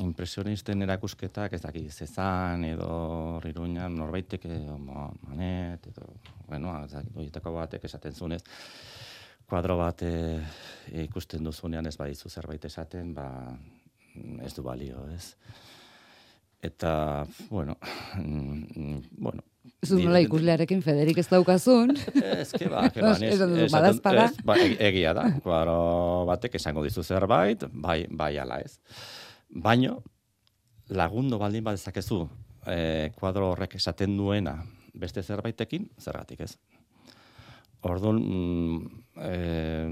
impresionisten 0.00 0.82
erakusketak 0.82 1.52
ez 1.52 1.60
daki 1.62 1.84
zezan 1.90 2.64
edo 2.64 2.88
hor 3.36 3.46
iruñan 3.48 3.96
norbaitek 3.96 4.46
edo 4.48 4.78
ma- 4.78 5.12
manet 5.28 5.86
edo, 5.92 6.08
bueno, 6.48 6.74
ez 6.84 6.92
dakit, 6.92 7.14
horietako 7.16 7.52
batek 7.58 7.84
esaten 7.84 8.14
zunez, 8.14 8.42
kuadro 9.48 9.76
bat 9.78 10.02
eh, 10.02 10.40
ikusten 11.04 11.44
duzunean 11.44 11.86
ez 11.86 11.96
badizu 12.00 12.30
zerbait 12.32 12.64
esaten, 12.64 13.12
ba, 13.14 13.28
ez 14.42 14.54
du 14.54 14.62
balio, 14.62 15.06
ez? 15.12 15.34
Eta, 16.64 17.26
bueno, 17.50 17.76
mm, 18.16 19.00
bueno, 19.18 19.42
Zu 19.84 19.96
Ni- 19.98 20.04
nola 20.06 20.20
ikuslearekin 20.24 20.82
Federik 20.82 21.18
ez 21.18 21.26
daukazun. 21.28 21.92
Ez 22.40 22.52
que 22.52 22.68
ba, 22.68 22.88
que 22.90 23.02
ba, 23.02 23.12
ez, 23.20 24.36
ba, 24.44 24.56
eg- 24.56 24.76
egia 24.80 25.12
da, 25.16 25.24
kuadro 25.44 26.24
batek 26.28 26.54
esango 26.60 26.82
dizu 26.84 27.02
zerbait, 27.02 27.64
bai, 27.72 28.06
bai 28.10 28.32
ala 28.38 28.60
ez. 28.64 28.78
Baino, 29.48 29.98
lagundo 30.88 31.38
baldin 31.38 31.64
badezakezu, 31.64 32.24
eh, 32.66 33.12
kuadro 33.18 33.50
horrek 33.52 33.74
esaten 33.76 34.16
duena 34.16 34.56
beste 34.94 35.22
zerbaitekin, 35.22 35.88
zergatik 36.00 36.40
ez. 36.46 36.56
Orduan, 37.84 38.18
mm, 38.22 39.04
eh, 39.20 39.90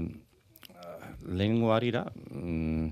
lehengo 1.27 1.73
harira, 1.73 2.05
mm, 2.31 2.87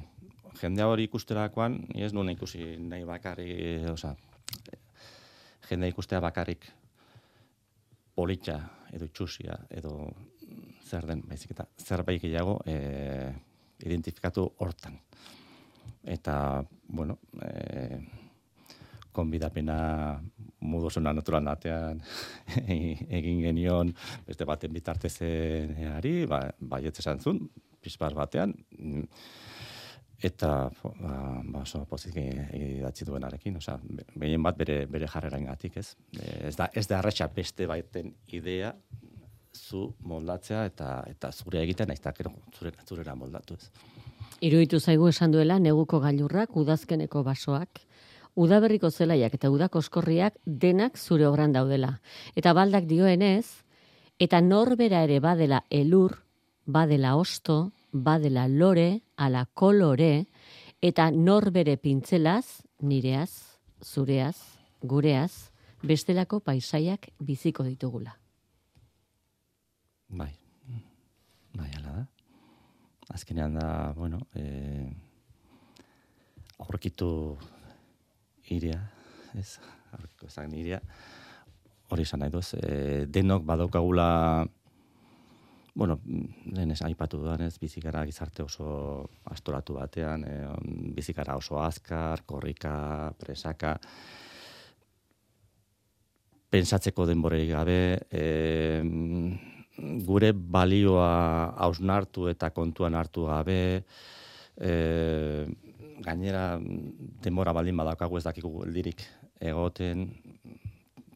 jendea 0.62 0.88
hori 0.88 1.08
ikusterakoan, 1.10 1.80
ez 1.96 2.12
nuen 2.14 2.30
ikusi 2.36 2.76
nahi 2.78 3.04
bakarri, 3.08 3.50
oza, 3.90 4.16
jendea 5.70 5.90
ikustea 5.90 6.20
bakarrik 6.22 6.68
politxa 8.16 8.58
edo 8.92 9.08
itxusia 9.08 9.58
edo 9.70 9.96
zer 10.86 11.08
den, 11.08 11.24
baizik 11.28 11.54
eta 11.56 11.68
zerbait 11.80 12.22
gehiago 12.22 12.58
e, 12.68 12.76
identifikatu 13.86 14.44
hortan. 14.60 14.98
Eta, 16.04 16.36
bueno, 16.88 17.18
e, 17.42 18.00
konbidapena 19.12 19.78
modu 20.62 20.90
zona 20.90 21.14
natural 21.14 21.44
natean 21.44 22.00
egin 23.20 23.42
genion 23.44 23.92
beste 24.28 24.48
baten 24.48 24.74
bitartezenari, 24.74 26.16
ba, 26.32 26.46
baietz 26.60 26.98
esan 27.04 27.20
zuen, 27.20 27.42
pizbar 27.82 28.16
batean, 28.18 28.54
mm, 28.78 29.06
eta 30.22 30.70
ba, 31.00 31.42
ba 31.44 31.62
oso 31.62 31.84
pozik 31.90 32.16
idatzi 32.18 33.06
duenarekin, 33.06 33.58
osea, 33.58 33.78
be- 33.82 34.06
behien 34.16 34.44
bat 34.44 34.58
bere 34.58 34.86
bere 34.86 35.08
jarreraengatik, 35.08 35.78
ez? 35.78 35.96
Ez 36.22 36.56
da 36.56 36.70
ez 36.74 36.88
da 36.88 37.00
erretxa 37.00 37.28
beste 37.36 37.68
baiten 37.68 38.14
idea 38.28 38.74
zu 39.54 39.94
moldatzea 40.00 40.66
eta 40.66 41.04
eta 41.10 41.32
zure 41.32 41.62
egiten 41.64 41.88
naiz 41.88 42.00
eta 42.00 42.14
gero 42.18 42.32
zure 42.58 42.72
zurera 42.88 43.16
moldatu, 43.16 43.56
ez? 43.56 43.70
Iruditu 44.42 44.80
zaigu 44.80 45.08
esan 45.10 45.32
duela 45.32 45.60
neguko 45.60 46.00
gailurrak, 46.00 46.56
udazkeneko 46.58 47.24
basoak, 47.24 47.82
udaberriko 48.36 48.90
zelaiak 48.90 49.34
eta 49.38 49.52
udako 49.52 49.80
oskorriak 49.80 50.38
denak 50.46 50.98
zure 50.98 51.28
obran 51.28 51.52
daudela. 51.52 52.00
Eta 52.36 52.54
baldak 52.54 52.88
dioenez, 52.90 53.46
eta 54.20 54.42
norbera 54.42 55.04
ere 55.04 55.20
badela 55.20 55.64
elur, 55.70 56.18
badela 56.66 57.16
osto, 57.18 57.72
badela 57.92 58.48
lore, 58.48 59.02
ala 59.18 59.46
kolore, 59.54 60.26
eta 60.82 61.10
norbere 61.12 61.78
pintzelaz, 61.78 62.64
nireaz, 62.82 63.60
zureaz, 63.84 64.38
gureaz, 64.82 65.52
bestelako 65.84 66.40
paisaiak 66.40 67.10
biziko 67.20 67.64
ditugula. 67.64 68.16
Bai. 70.10 70.34
Bai, 71.54 71.70
ala 71.78 71.96
da. 72.02 72.06
Azkenean 73.12 73.56
da, 73.60 73.94
bueno, 73.96 74.22
eh 74.36 74.90
aurkitu 76.62 77.38
iria, 78.54 78.80
ez? 79.38 79.58
Aurkitu 79.96 80.30
ezan 80.30 80.54
iria. 80.56 80.80
Hori 81.92 82.06
esan 82.08 82.22
nahi 82.24 82.32
duz, 82.32 82.54
e, 82.56 83.06
denok 83.12 83.44
badaukagula 83.48 84.08
bueno, 85.74 86.00
lehen 86.52 86.72
esan 86.74 86.90
aipatu 86.90 87.22
dudanez, 87.22 87.54
bizikara 87.60 88.04
gizarte 88.06 88.44
oso 88.44 89.08
astoratu 89.32 89.78
batean, 89.80 90.26
e, 90.28 90.34
bizikara 90.98 91.38
oso 91.40 91.62
azkar, 91.64 92.26
korrika, 92.28 93.14
presaka, 93.20 93.78
pensatzeko 96.52 97.06
denborerik 97.08 97.54
gabe, 97.54 97.82
e, 98.12 98.82
gure 100.06 100.34
balioa 100.36 101.56
hausnartu 101.64 102.28
eta 102.30 102.52
kontuan 102.52 102.98
hartu 103.00 103.30
gabe, 103.30 103.62
e, 104.60 104.74
gainera 106.04 106.60
denbora 107.24 107.54
baldin 107.56 107.80
badaukagu 107.80 108.20
ez 108.20 108.26
dakigu 108.28 108.52
geldirik 108.66 109.06
egoten, 109.40 110.10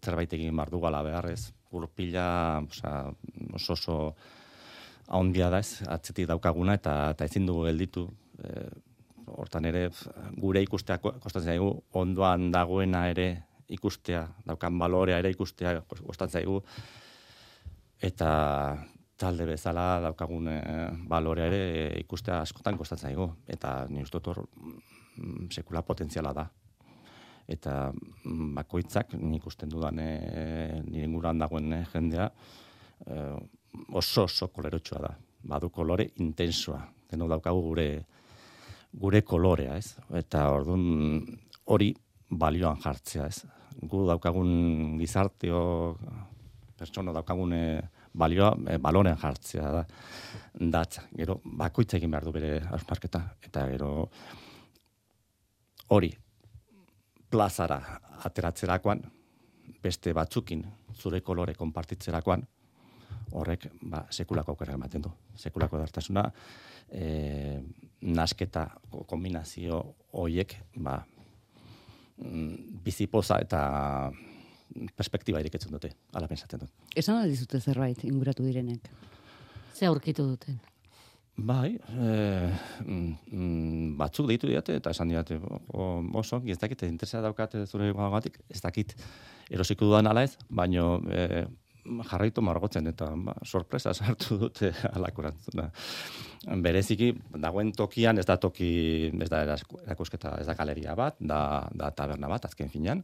zerbait 0.02 0.32
egin 0.38 0.56
behar 0.56 0.72
dugala 0.72 1.04
beharrez, 1.04 1.52
gurpila, 1.72 2.64
oso 2.64 3.74
oso 3.74 4.00
haundia 5.08 5.50
da 5.54 5.60
ez, 5.62 5.82
atzetik 5.88 6.28
daukaguna 6.30 6.76
eta, 6.80 6.96
eta 7.16 7.28
ezin 7.30 7.46
dugu 7.48 7.66
gelditu. 7.70 8.08
E, 8.42 8.66
hortan 9.36 9.66
ere, 9.66 9.90
gure 10.38 10.62
ikustea 10.62 11.00
ko- 11.02 11.16
kostatzen 11.22 11.56
zaigu, 11.56 11.72
ondoan 11.98 12.52
dagoena 12.54 13.08
ere 13.10 13.30
ikustea, 13.74 14.26
daukan 14.46 14.78
balorea 14.80 15.18
ere 15.22 15.32
ikustea 15.34 15.80
kostatzen 15.88 16.42
zaigu, 16.42 16.60
eta 18.02 18.30
talde 19.18 19.48
bezala 19.48 19.86
daukagun 20.04 20.52
e, 20.52 20.60
balorea 21.10 21.48
ere 21.50 21.62
e, 21.64 21.88
ikustea 22.04 22.42
askotan 22.44 22.78
kostatzen 22.78 23.10
zaigu, 23.10 23.32
eta 23.48 23.86
ni 23.90 24.04
uste 24.04 24.20
dut 24.20 24.44
mm, 24.44 25.50
sekula 25.52 25.82
potentziala 25.82 26.34
da. 26.36 26.46
Eta 27.48 27.92
mm, 27.94 28.54
bakoitzak 28.58 29.14
nik 29.18 29.44
ikusten 29.44 29.70
dudan 29.70 30.00
e, 30.00 30.82
nire 30.86 31.08
dagoen 31.40 31.74
e, 31.74 31.86
jendea, 31.94 32.30
e, 33.06 33.22
oso 33.94 34.26
oso 34.26 34.50
kolerotxua 34.54 35.02
da. 35.02 35.14
Badu 35.46 35.70
kolore 35.70 36.10
intensoa. 36.24 36.82
Denok 37.12 37.30
daukagu 37.36 37.62
gure 37.62 37.90
gure 38.96 39.22
kolorea, 39.22 39.76
ez? 39.78 39.96
Eta 40.16 40.48
orduan 40.56 41.20
hori 41.66 41.92
balioan 42.30 42.80
jartzea, 42.82 43.28
ez? 43.28 43.44
Gu 43.82 44.06
daukagun 44.08 44.96
gizarteo 45.00 45.60
pertsona 46.76 47.14
daukagun 47.16 47.54
balioa 48.16 48.54
e, 48.70 48.78
balonen 48.80 49.18
jartzea 49.20 49.72
da 49.72 49.84
datza. 50.76 51.06
Gero, 51.16 51.40
bakoitza 51.44 51.98
egin 51.98 52.12
behar 52.12 52.28
du 52.28 52.34
bere 52.36 52.54
ausmarketa. 52.72 53.22
Eta 53.44 53.66
gero, 53.74 53.92
hori, 55.96 56.12
plazara 57.30 57.80
ateratzerakoan, 58.28 59.04
beste 59.84 60.14
batzukin 60.16 60.64
zure 60.96 61.22
kolore 61.22 61.54
konpartitzerakoan, 61.54 62.46
horrek 63.40 63.68
ba, 63.82 64.06
sekulako 64.12 64.56
aukera 64.56 64.76
ematen 64.78 65.04
du. 65.06 65.12
Sekulako 65.36 65.80
dartasuna, 65.82 66.26
e, 66.90 67.60
nasketa 68.02 68.68
kombinazio 69.10 69.82
hoiek 70.14 70.56
ba, 70.76 71.00
mm, 72.18 72.80
bizipoza 72.86 73.40
eta 73.44 73.64
perspektiba 74.96 75.40
iriketzen 75.44 75.72
dute, 75.72 75.92
ala 76.14 76.28
pensatzen 76.28 76.66
dut. 76.66 76.72
Esan 76.96 77.22
aldizute 77.22 77.60
zerbait 77.62 78.04
inguratu 78.08 78.46
direnek? 78.46 78.90
Ze 79.76 79.88
aurkitu 79.88 80.26
duten? 80.28 80.60
Bai, 81.36 81.76
e, 81.76 82.50
mm, 82.88 83.98
batzuk 84.00 84.30
deitu 84.30 84.48
diate 84.48 84.78
eta 84.80 84.94
esan 84.96 85.10
diate 85.12 85.36
oso, 86.16 86.40
ez 86.48 86.58
dakit, 86.62 86.86
interesa 86.88 87.20
daukat 87.22 87.58
zure 87.66 87.92
guagatik, 87.92 88.40
ez 88.50 88.62
dakit 88.64 88.96
erosiko 89.52 89.90
dudan 89.90 90.08
ala 90.08 90.24
ez, 90.24 90.38
baino 90.48 91.02
e, 91.12 91.44
jarraitu 92.10 92.42
margotzen 92.46 92.88
eta 92.92 93.12
ba, 93.16 93.36
sorpresa 93.44 93.94
sartu 93.94 94.38
dute 94.40 94.72
alakorantzuna. 94.96 95.70
Bereziki, 96.62 97.12
dagoen 97.42 97.72
tokian, 97.74 98.20
ez 98.22 98.26
da 98.26 98.38
toki, 98.38 99.12
ez 99.22 99.30
da 99.30 99.44
erakusketa, 99.46 100.36
ez 100.42 100.48
da 100.48 100.58
galeria 100.58 100.96
bat, 100.98 101.18
da, 101.20 101.40
da 101.74 101.92
taberna 101.92 102.30
bat, 102.32 102.46
azken 102.46 102.70
finean. 102.70 103.04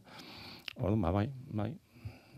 Orduan, 0.78 1.00
ba, 1.02 1.12
bai, 1.12 1.26
bai. 1.62 1.72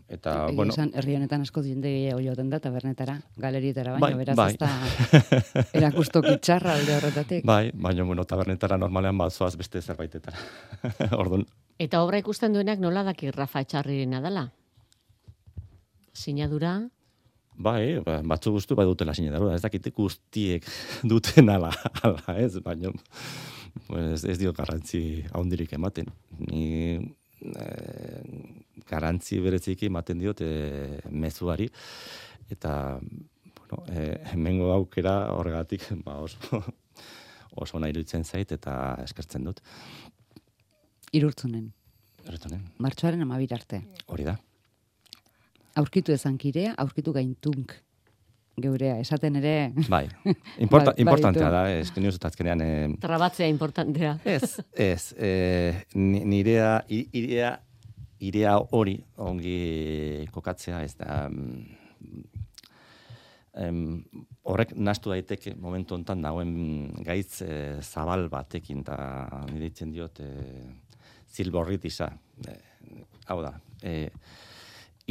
Eta, 0.05 0.45
Egi 0.45 0.55
bueno... 0.57 0.73
Esan, 0.73 0.91
herri 0.93 1.15
honetan 1.17 1.41
asko 1.41 1.63
jende 1.65 1.89
joaten 2.21 2.49
da, 2.51 2.59
tabernetara, 2.61 3.15
galerietara, 3.41 3.95
baina 3.95 4.05
Bai, 4.05 4.19
beraz 4.19 4.35
bai. 4.37 4.51
ez 4.53 4.59
da 4.61 5.63
erakustoki 5.79 6.35
txarra 6.45 6.75
alde 6.77 6.93
horretatik. 6.99 7.45
Bai, 7.45 7.71
baina, 7.73 8.05
bueno, 8.05 8.25
tabernetara 8.29 8.77
normalean 8.77 9.17
bazoaz 9.17 9.55
beste 9.57 9.81
zerbaitetara. 9.81 10.37
Orduan, 11.21 11.47
Eta 11.81 11.99
obra 12.05 12.21
ikusten 12.21 12.53
duenak 12.55 12.79
nola 12.79 13.01
daki 13.03 13.33
Rafa 13.35 13.65
Etxarrirena 13.65 14.21
dela? 14.23 14.45
Sinadura, 16.15 16.77
bai, 17.55 17.99
ba, 18.03 18.19
batzu 18.23 18.53
guztu 18.55 18.75
bai 18.75 18.85
dutela 18.87 19.13
sinadura, 19.15 19.55
ez 19.55 19.63
dakite 19.63 19.91
guztiek 19.95 20.65
duten 21.11 21.49
ala, 21.51 21.71
ala 22.03 22.37
ez, 22.41 22.55
baina 22.63 22.91
pues, 23.87 24.23
ez 24.23 24.37
dio 24.39 24.53
garrantzi 24.55 25.25
haundirik 25.35 25.75
ematen. 25.75 26.09
Ni 26.47 26.65
eh, 26.95 28.21
garantzi 28.89 29.39
bereziki 29.43 29.89
ematen 29.91 30.21
diot 30.21 30.43
eh, 30.45 30.99
mezuari, 31.11 31.69
eta 32.51 32.99
bueno, 33.59 33.83
eh, 33.89 34.17
hemengo 34.33 34.71
aukera 34.73 35.17
horregatik 35.35 35.87
ba, 36.05 36.19
oso, 36.23 36.63
oso 37.55 37.79
nahi 37.79 37.95
iruditzen 37.95 38.23
zait 38.23 38.51
eta 38.55 38.95
eskertzen 39.03 39.47
dut. 39.47 39.63
Irurtzunen, 41.15 41.69
Erretonen, 42.25 42.65
martxoaren 42.81 43.21
amabir 43.23 43.53
arte. 43.55 43.83
hori 44.11 44.25
da. 44.27 44.39
Aurkitu 45.75 46.13
ezankirea, 46.15 46.73
aurkitu 46.79 47.11
gaintunk 47.15 47.73
geurea. 48.61 48.97
Esaten 48.99 49.35
ere, 49.41 49.73
Bai, 49.89 50.05
Importa, 50.63 50.91
Bai, 50.93 51.01
importantea 51.03 51.49
da, 51.51 51.63
ez, 51.71 51.89
ni 51.97 52.07
uste 52.07 52.29
azkenean, 52.29 52.61
eh, 52.63 52.93
trabatzea 53.03 53.47
importantea. 53.51 54.15
Ez, 54.23 54.55
ez. 54.71 55.11
E, 55.17 55.31
nirea, 55.95 56.77
irea, 56.89 57.51
irea 58.23 58.55
hori 58.71 58.99
ongi 59.17 59.57
kokatzea, 60.35 60.83
ez 60.87 60.95
da... 60.99 61.25
mm, 61.29 61.65
em, 63.65 63.83
horrek 64.45 64.75
nastu 64.75 65.11
daiteke 65.11 65.55
momentu 65.59 65.95
hontan 65.95 66.23
dagoen 66.23 66.55
gaitz 67.05 67.41
e, 67.43 67.51
zabal 67.81 68.27
batekin, 68.31 68.83
da 68.87 68.97
nire 69.49 69.69
ditzen 69.69 69.91
diot 69.95 70.19
e, 70.23 70.31
zilborritisa. 71.35 72.11
E, 72.47 72.57
hau 73.27 73.41
da, 73.43 73.55
e, 73.83 74.09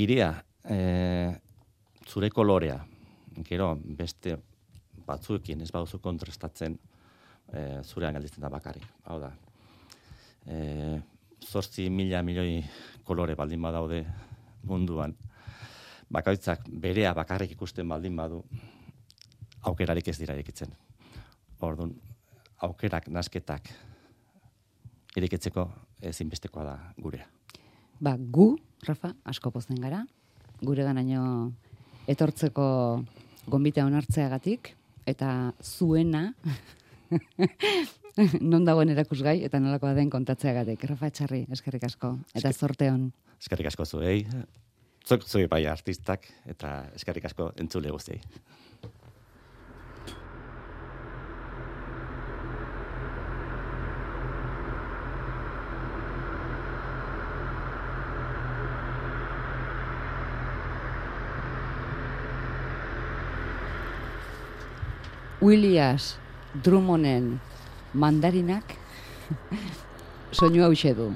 irea, 0.00 0.33
e, 0.70 1.33
zure 2.09 2.31
kolorea, 2.31 2.79
gero 3.44 3.74
beste 3.85 4.38
batzuekin 5.07 5.61
ez 5.61 5.70
baduzu 5.72 6.00
kontrastatzen, 6.00 6.79
e, 7.53 7.83
zurean 7.83 8.14
gelditzen 8.16 8.44
da 8.44 8.50
bakarrik. 8.53 8.87
Hau 9.05 9.18
da, 9.20 9.33
e, 10.46 11.00
zortzi 11.44 11.88
mila 11.90 12.22
milioi 12.22 12.62
kolore 13.05 13.37
baldin 13.37 13.62
badaude 13.62 14.05
munduan, 14.64 15.14
bakoitzak 16.12 16.68
berea 16.68 17.14
bakarrik 17.14 17.53
ikusten 17.57 17.88
baldin 17.88 18.16
badu, 18.16 18.42
aukerarik 19.62 20.09
ez 20.09 20.18
dira 20.18 20.37
irekitzen. 20.37 20.72
Orduan, 21.64 21.94
aukerak, 22.64 23.09
nasketak, 23.09 23.70
irekitzeko 25.16 25.68
ezinbestekoa 26.03 26.64
da 26.64 26.77
gurea. 27.00 27.27
ba, 28.00 28.16
gu, 28.18 28.59
Rafa, 28.85 29.14
asko 29.24 29.50
pozen 29.50 29.81
gara, 29.81 30.05
gure 30.64 30.85
ganaino 30.87 31.53
etortzeko 32.11 32.66
gombita 33.50 33.85
onartzeagatik, 33.87 34.72
eta 35.07 35.53
zuena, 35.62 36.33
non 38.53 38.64
dagoen 38.64 38.92
erakusgai, 38.94 39.38
eta 39.46 39.61
nolakoa 39.61 39.94
den 39.96 40.11
kontatzeagatik. 40.12 40.85
Rafa 40.90 41.11
Etxarri, 41.11 41.44
eskerrik 41.53 41.85
asko, 41.88 42.14
eta 42.35 42.53
zorte 42.53 42.90
hon. 42.92 43.09
Eskerrik 43.40 43.68
asko 43.70 43.85
zuei, 43.85 44.22
zuk 45.05 45.27
zuei 45.29 45.46
bai 45.50 45.64
artistak, 45.68 46.27
eta 46.48 46.77
eskerrik 46.96 47.29
asko 47.31 47.50
entzule 47.61 47.92
guztiei. 47.92 48.20
Williams 65.44 66.16
Drummonden 66.64 67.37
mandarinak 67.92 68.64
soinu 70.33 70.64
hau 70.64 70.72
du. 70.96 71.12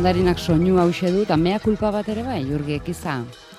Mandarinak 0.00 0.38
soinu 0.40 0.78
hause 0.80 1.10
du, 1.12 1.26
eta 1.26 1.36
mea 1.36 1.58
kulpa 1.60 1.90
bat 1.92 2.06
ere 2.08 2.22
bai, 2.24 2.38
jurgi 2.48 2.72
ekiza, 2.78 3.18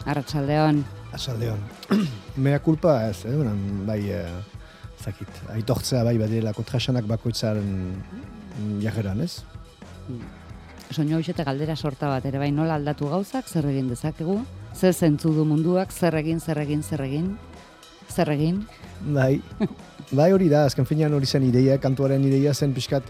arratsaldeon. 0.09 0.79
Azaldeon. 1.13 1.59
Mea 2.47 2.57
kulpa 2.65 2.95
ez, 3.11 3.27
eh? 3.29 3.35
Beran, 3.37 3.59
bai, 3.85 3.99
eh, 4.09 4.63
zakit, 4.97 5.29
aitortzea 5.53 6.01
bai 6.07 6.15
badirela 6.17 6.55
kontrasanak 6.57 7.05
bakoitzaren 7.05 7.69
jajeran, 8.81 9.21
ez? 9.21 9.43
Soinu 10.89 11.19
hause 11.19 11.35
eta 11.35 11.45
galdera 11.45 11.75
sorta 11.77 12.09
bat 12.09 12.25
ere 12.25 12.41
bai, 12.41 12.49
nola 12.49 12.79
aldatu 12.81 13.11
gauzak, 13.13 13.45
zer 13.45 13.69
egin 13.75 13.93
dezakegu, 13.93 14.39
zer 14.73 14.97
zentzu 14.97 15.35
du 15.37 15.45
munduak, 15.45 15.93
zer 15.93 16.17
egin, 16.23 16.41
zer 16.41 16.63
egin, 16.65 16.81
zer 16.81 17.05
egin, 17.05 17.35
zer 18.09 18.33
egin, 18.33 18.63
Bai, 19.01 19.41
bai 20.17 20.31
hori 20.33 20.49
da, 20.49 20.65
azken 20.65 20.89
finean 20.89 21.13
hori 21.13 21.29
zen 21.29 21.45
ideia, 21.45 21.77
kantuaren 21.81 22.25
ideia 22.25 22.53
zen 22.53 22.73
pixkat, 22.73 23.05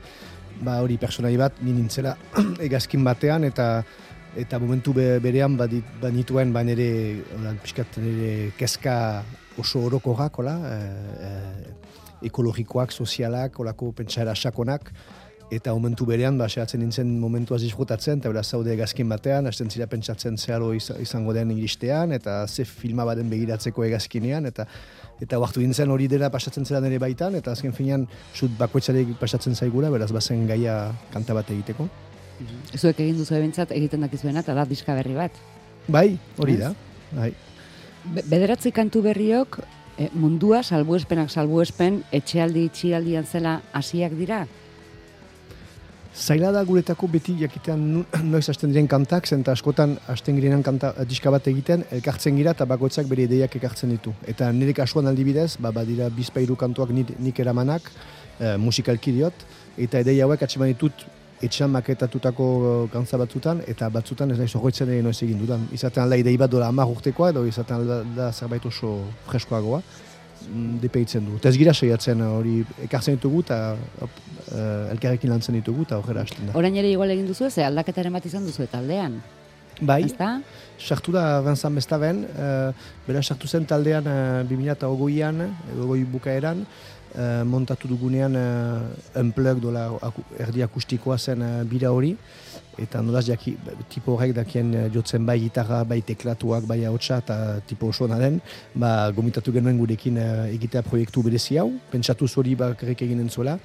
ba 0.61 0.79
hori 0.81 0.97
personai 1.01 1.35
bat, 1.37 1.59
ni 1.61 1.73
nintzela 1.75 2.15
egazkin 2.67 3.03
batean, 3.03 3.45
eta 3.49 3.83
eta 4.37 4.59
momentu 4.63 4.93
be, 4.95 5.19
berean 5.19 5.57
badit, 5.59 5.87
banituen 6.01 6.53
ba 6.55 6.63
nire, 6.63 6.91
hola, 7.35 7.51
pixkat 7.63 7.97
nire 7.99 8.51
kezka 8.57 8.95
oso 9.59 9.83
orokorrak, 9.89 10.39
hola, 10.39 10.55
e, 10.71 10.77
e, 11.27 12.29
ekologikoak, 12.29 12.93
sozialak, 12.95 13.57
holako 13.59 13.91
pentsara 13.97 14.35
sakonak, 14.35 14.93
eta 15.51 15.73
momentu 15.75 16.05
berean, 16.07 16.37
ba, 16.39 16.47
sehatzen 16.49 16.79
nintzen 16.79 17.09
momentuaz 17.19 17.59
disfrutatzen, 17.61 18.21
eta 18.21 18.29
beraz 18.31 18.45
zaude 18.55 18.71
egazkin 18.73 19.09
batean, 19.11 19.47
hasten 19.49 19.69
zira 19.69 19.87
pentsatzen 19.91 20.37
zeharo 20.37 20.73
iz- 20.73 20.93
izango 21.03 21.33
den 21.35 21.51
iristean, 21.51 22.13
eta 22.15 22.47
ze 22.47 22.63
filma 22.65 23.03
baden 23.05 23.29
begiratzeko 23.29 23.83
egazkinean, 23.83 24.45
eta 24.45 24.65
eta 25.21 25.37
oartu 25.37 25.59
nintzen 25.61 25.91
hori 25.91 26.07
dela 26.07 26.31
pasatzen 26.33 26.65
zela 26.65 26.79
nire 26.81 26.97
baitan, 26.99 27.35
eta 27.35 27.51
azken 27.51 27.73
finean, 27.73 28.07
sut 28.33 28.55
bakoitzarek 28.57 29.11
pasatzen 29.19 29.53
zaigula, 29.55 29.89
beraz 29.93 30.11
bazen 30.11 30.47
gaia 30.47 30.91
kanta 31.13 31.33
bat 31.33 31.49
egiteko. 31.51 31.89
zuek 32.75 32.99
egin 32.99 33.17
duzu 33.19 33.35
ebintzat 33.35 33.71
egiten 33.71 34.01
dakizuena, 34.01 34.39
eta 34.39 34.53
da 34.57 34.65
diska 34.65 34.95
berri 34.95 35.13
bat. 35.13 35.31
Bai, 35.87 36.17
hori 36.37 36.55
da. 36.57 36.73
Bai. 37.11 37.33
Be- 38.15 38.23
Bederatzi 38.25 38.71
kantu 38.71 39.01
berriok, 39.03 39.59
e, 39.97 40.09
mundua 40.13 40.63
salbuespenak 40.63 41.29
salbuespen, 41.29 42.03
etxealdi 42.11 42.63
itxialdian 42.65 43.25
zela 43.25 43.61
hasiak 43.73 44.13
dira. 44.17 44.47
Zaila 46.11 46.49
da 46.51 46.61
guretako 46.67 47.07
beti 47.07 47.37
jakitean 47.39 48.03
noiz 48.33 48.43
hasten 48.51 48.73
diren 48.73 48.87
kantak, 48.91 49.27
zen 49.27 49.45
eta 49.45 49.53
askotan 49.55 49.95
hasten 50.11 50.35
girenan 50.35 50.63
kanta 50.63 50.91
diska 51.07 51.31
bat 51.31 51.47
egiten, 51.47 51.85
elkartzen 51.91 52.35
gira 52.35 52.51
eta 52.51 52.67
bakoitzak 52.67 53.07
bere 53.07 53.23
ideiak 53.29 53.55
ekartzen 53.55 53.93
ditu. 53.95 54.11
Eta 54.27 54.51
nire 54.51 54.75
kasuan 54.75 55.07
aldibidez, 55.07 55.55
ba, 55.63 55.71
badira 55.71 56.09
bizpairu 56.11 56.59
kantuak 56.59 56.91
nik, 56.91 57.15
nik 57.19 57.39
eramanak, 57.39 57.87
e, 58.39 58.57
musikalki 58.59 59.15
diot, 59.15 59.47
eta 59.79 60.03
ideia 60.03 60.27
hauek 60.27 60.43
atseman 60.43 60.73
ditut 60.73 61.07
etxan 61.41 61.71
maketatutako 61.71 62.45
gantza 62.91 63.17
batzutan, 63.17 63.63
eta 63.71 63.87
batzutan 63.89 64.35
ez 64.35 64.37
naiz 64.37 64.51
horretzen 64.59 64.91
ere 64.91 65.01
noiz 65.01 65.17
egin 65.23 65.39
dudan. 65.39 65.63
Izaten 65.71 66.03
alda 66.03 66.19
idei 66.19 66.35
bat 66.37 66.51
dola 66.51 66.67
hamar 66.67 66.91
urtekoa, 66.91 67.31
edo 67.31 67.47
izaten 67.47 67.79
alda 67.79 68.03
da 68.17 68.31
zerbait 68.35 68.67
oso 68.67 68.97
freskoagoa, 69.31 69.79
depeitzen 70.81 71.25
du. 71.25 71.37
Ez 71.47 71.55
gira 71.57 71.73
saiatzen 71.73 72.21
hori 72.25 72.61
ekartzen 72.85 73.17
ditugu 73.17 73.43
eta 73.45 73.59
eh, 73.75 74.91
elkarrekin 74.93 75.31
lantzen 75.31 75.57
ditugu 75.57 75.85
eta 75.87 75.99
horrela 76.01 76.25
hasten 76.25 76.49
da. 76.49 76.57
Orain 76.59 76.75
ere 76.75 76.91
igual 76.91 77.13
egin 77.13 77.27
duzu, 77.29 77.49
ze 77.49 77.65
aldaketaren 77.67 78.13
bat 78.13 78.25
izan 78.25 78.45
duzu 78.47 78.67
taldean. 78.71 79.21
Bai, 79.81 80.03
Ezta? 80.05 80.35
sartu 80.77 81.13
da 81.13 81.41
Vincent 81.41 81.77
Bestaben, 81.77 82.23
uh, 82.37 82.69
bera 83.07 83.21
sartu 83.23 83.47
zen 83.47 83.65
taldean 83.65 84.05
uh, 84.05 84.43
2008an, 84.49 85.41
edo 85.73 85.87
goi 85.89 86.03
bukaeran, 86.05 86.65
eh, 87.15 87.43
montatu 87.43 87.87
dugunean 87.91 88.35
uh, 88.35 89.19
unplug 89.19 89.59
dola 89.63 89.87
aku, 90.01 90.23
erdi 90.39 90.63
akustikoa 90.63 91.17
zen 91.17 91.41
uh, 91.41 91.63
bira 91.67 91.91
hori, 91.91 92.15
eta 92.79 93.01
nolaz 93.03 93.25
jaki, 93.27 93.55
tipo 93.91 94.15
horrek 94.15 94.33
dakien 94.35 94.73
eh, 94.73 94.87
jotzen 94.93 95.25
bai 95.27 95.37
gitarra, 95.41 95.83
bai 95.87 96.01
teklatuak, 96.07 96.65
bai 96.69 96.81
haotxa 96.85 97.19
eta 97.23 97.37
tipo 97.67 97.89
oso 97.91 98.07
den, 98.07 98.39
ba, 98.73 99.11
gomitatu 99.11 99.51
genuen 99.51 99.77
gurekin 99.77 100.17
uh, 100.17 100.45
egitea 100.47 100.83
proiektu 100.87 101.23
berezi 101.23 101.57
hau, 101.57 101.71
pentsatu 101.91 102.27
hori 102.35 102.55
bakarrik 102.55 103.01
eginen 103.01 103.29
zuela, 103.29 103.59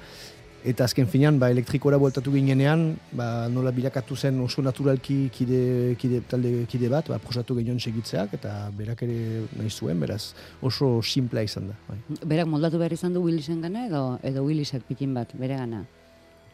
Eta 0.65 0.87
azken 0.87 1.07
finean, 1.07 1.37
ba, 1.39 1.51
elektrikora 1.53 1.99
bueltatu 2.01 2.31
ginenean, 2.33 2.97
ba, 3.15 3.47
nola 3.51 3.71
bilakatu 3.71 4.15
zen 4.15 4.39
oso 4.41 4.63
naturalki 4.65 5.29
kide, 5.33 5.95
kide, 6.01 6.21
talde 6.27 6.65
kide 6.71 6.89
bat, 6.89 7.11
ba, 7.11 7.19
prosatu 7.23 7.55
genion 7.59 7.77
segitzeak, 7.79 8.33
eta 8.39 8.55
berak 8.77 9.03
ere 9.05 9.45
nahi 9.57 9.69
zuen, 9.69 9.99
beraz 10.01 10.33
oso 10.61 10.97
simplea 11.03 11.45
izan 11.47 11.69
da. 11.71 11.77
Bai. 11.87 11.99
Berak 12.23 12.49
moldatu 12.49 12.81
behar 12.81 12.97
izan 12.97 13.13
du 13.13 13.21
Willisen 13.23 13.61
gana 13.61 13.85
edo, 13.87 14.03
edo 14.23 14.43
Willisek 14.47 14.83
pikin 14.89 15.13
bat, 15.13 15.35
bere 15.37 15.61
gana. 15.61 15.85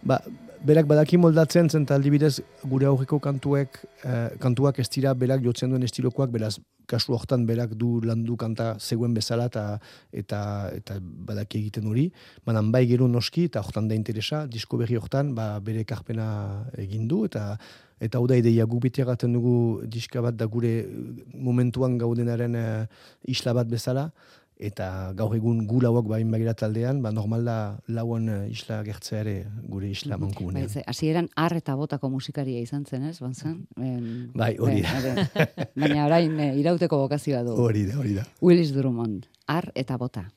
Ba, 0.03 0.17
berak 0.67 0.87
badaki 0.87 1.17
moldatzen 1.19 1.69
zen 1.69 1.85
eta 1.87 1.95
aldibidez 1.95 2.41
gure 2.67 2.87
aurreko 2.87 3.19
kantuek, 3.23 3.77
eh, 4.03 4.29
kantuak 4.39 4.79
ez 4.79 4.89
dira 4.91 5.13
berak 5.13 5.43
jotzen 5.43 5.71
duen 5.71 5.83
estilokoak, 5.83 6.31
beraz 6.31 6.57
kasu 6.87 7.15
hortan 7.15 7.45
berak 7.47 7.75
du 7.79 8.01
landu 8.03 8.35
kanta 8.35 8.73
zegoen 8.79 9.13
bezala 9.13 9.45
eta 9.51 9.63
eta 10.11 10.39
eta 10.75 10.97
badaki 10.99 11.59
egiten 11.61 11.87
hori, 11.87 12.09
banan 12.45 12.71
bai 12.71 12.85
gero 12.87 13.07
noski 13.07 13.45
eta 13.49 13.63
hortan 13.63 13.87
da 13.87 13.95
interesa, 13.95 14.45
disko 14.47 14.77
berri 14.77 14.99
hortan 14.99 15.33
ba, 15.35 15.59
bere 15.59 15.85
karpena 15.85 16.27
egin 16.77 17.07
du 17.07 17.23
eta 17.25 17.57
eta 18.03 18.19
hau 18.19 18.27
da 18.27 18.35
ideia 18.35 18.65
guk 18.65 18.83
dugu 18.83 19.81
diska 19.87 20.21
bat 20.21 20.35
da 20.35 20.45
gure 20.45 20.85
momentuan 21.33 21.97
gaudenaren 21.97 22.55
eh, 22.55 22.85
isla 23.23 23.53
bat 23.53 23.67
bezala, 23.67 24.11
eta 24.63 24.87
gaur 25.17 25.33
egun 25.35 25.65
gu 25.67 25.81
lauak 25.83 26.07
bain 26.07 26.29
bagira 26.31 26.53
taldean, 26.57 27.01
ba 27.03 27.11
normal 27.11 27.43
da 27.47 27.57
lauan 27.91 28.29
eh, 28.31 28.39
isla 28.53 28.81
gertzea 28.87 29.19
ere 29.23 29.35
gure 29.67 29.89
isla 29.91 30.17
mankomunean. 30.21 30.69
Bai, 30.73 30.83
hasieran 30.87 31.27
ar 31.35 31.57
eta 31.59 31.75
botako 31.79 32.09
musikaria 32.13 32.61
izan 32.63 32.85
zen, 32.85 33.03
ez, 33.09 33.17
bantzen? 33.23 33.57
Em, 33.77 34.31
Bai, 34.33 34.53
hori 34.59 34.81
da. 34.85 34.93
bai, 35.03 35.15
bai. 35.35 35.67
Baina 35.83 36.05
orain 36.07 36.39
eh, 36.39 36.53
irauteko 36.61 37.01
bokazioa 37.05 37.43
du. 37.43 37.57
Hori 37.59 37.85
da, 37.89 37.99
hori 37.99 38.15
da. 38.21 38.25
Willis 38.41 38.71
Drummond, 38.75 39.27
ar 39.47 39.71
eta 39.75 39.97
bota. 39.97 40.27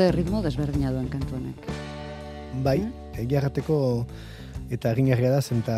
Ze 0.00 0.06
ritmo 0.16 0.38
desberdina 0.40 0.88
duen 0.94 1.10
kantu 1.12 1.34
honek. 1.36 1.66
Bai, 2.64 2.78
egia 3.20 3.36
errateko 3.36 3.74
eta 4.72 4.94
egingarria 4.94 5.28
da, 5.34 5.42
zen 5.44 5.58
eta 5.60 5.74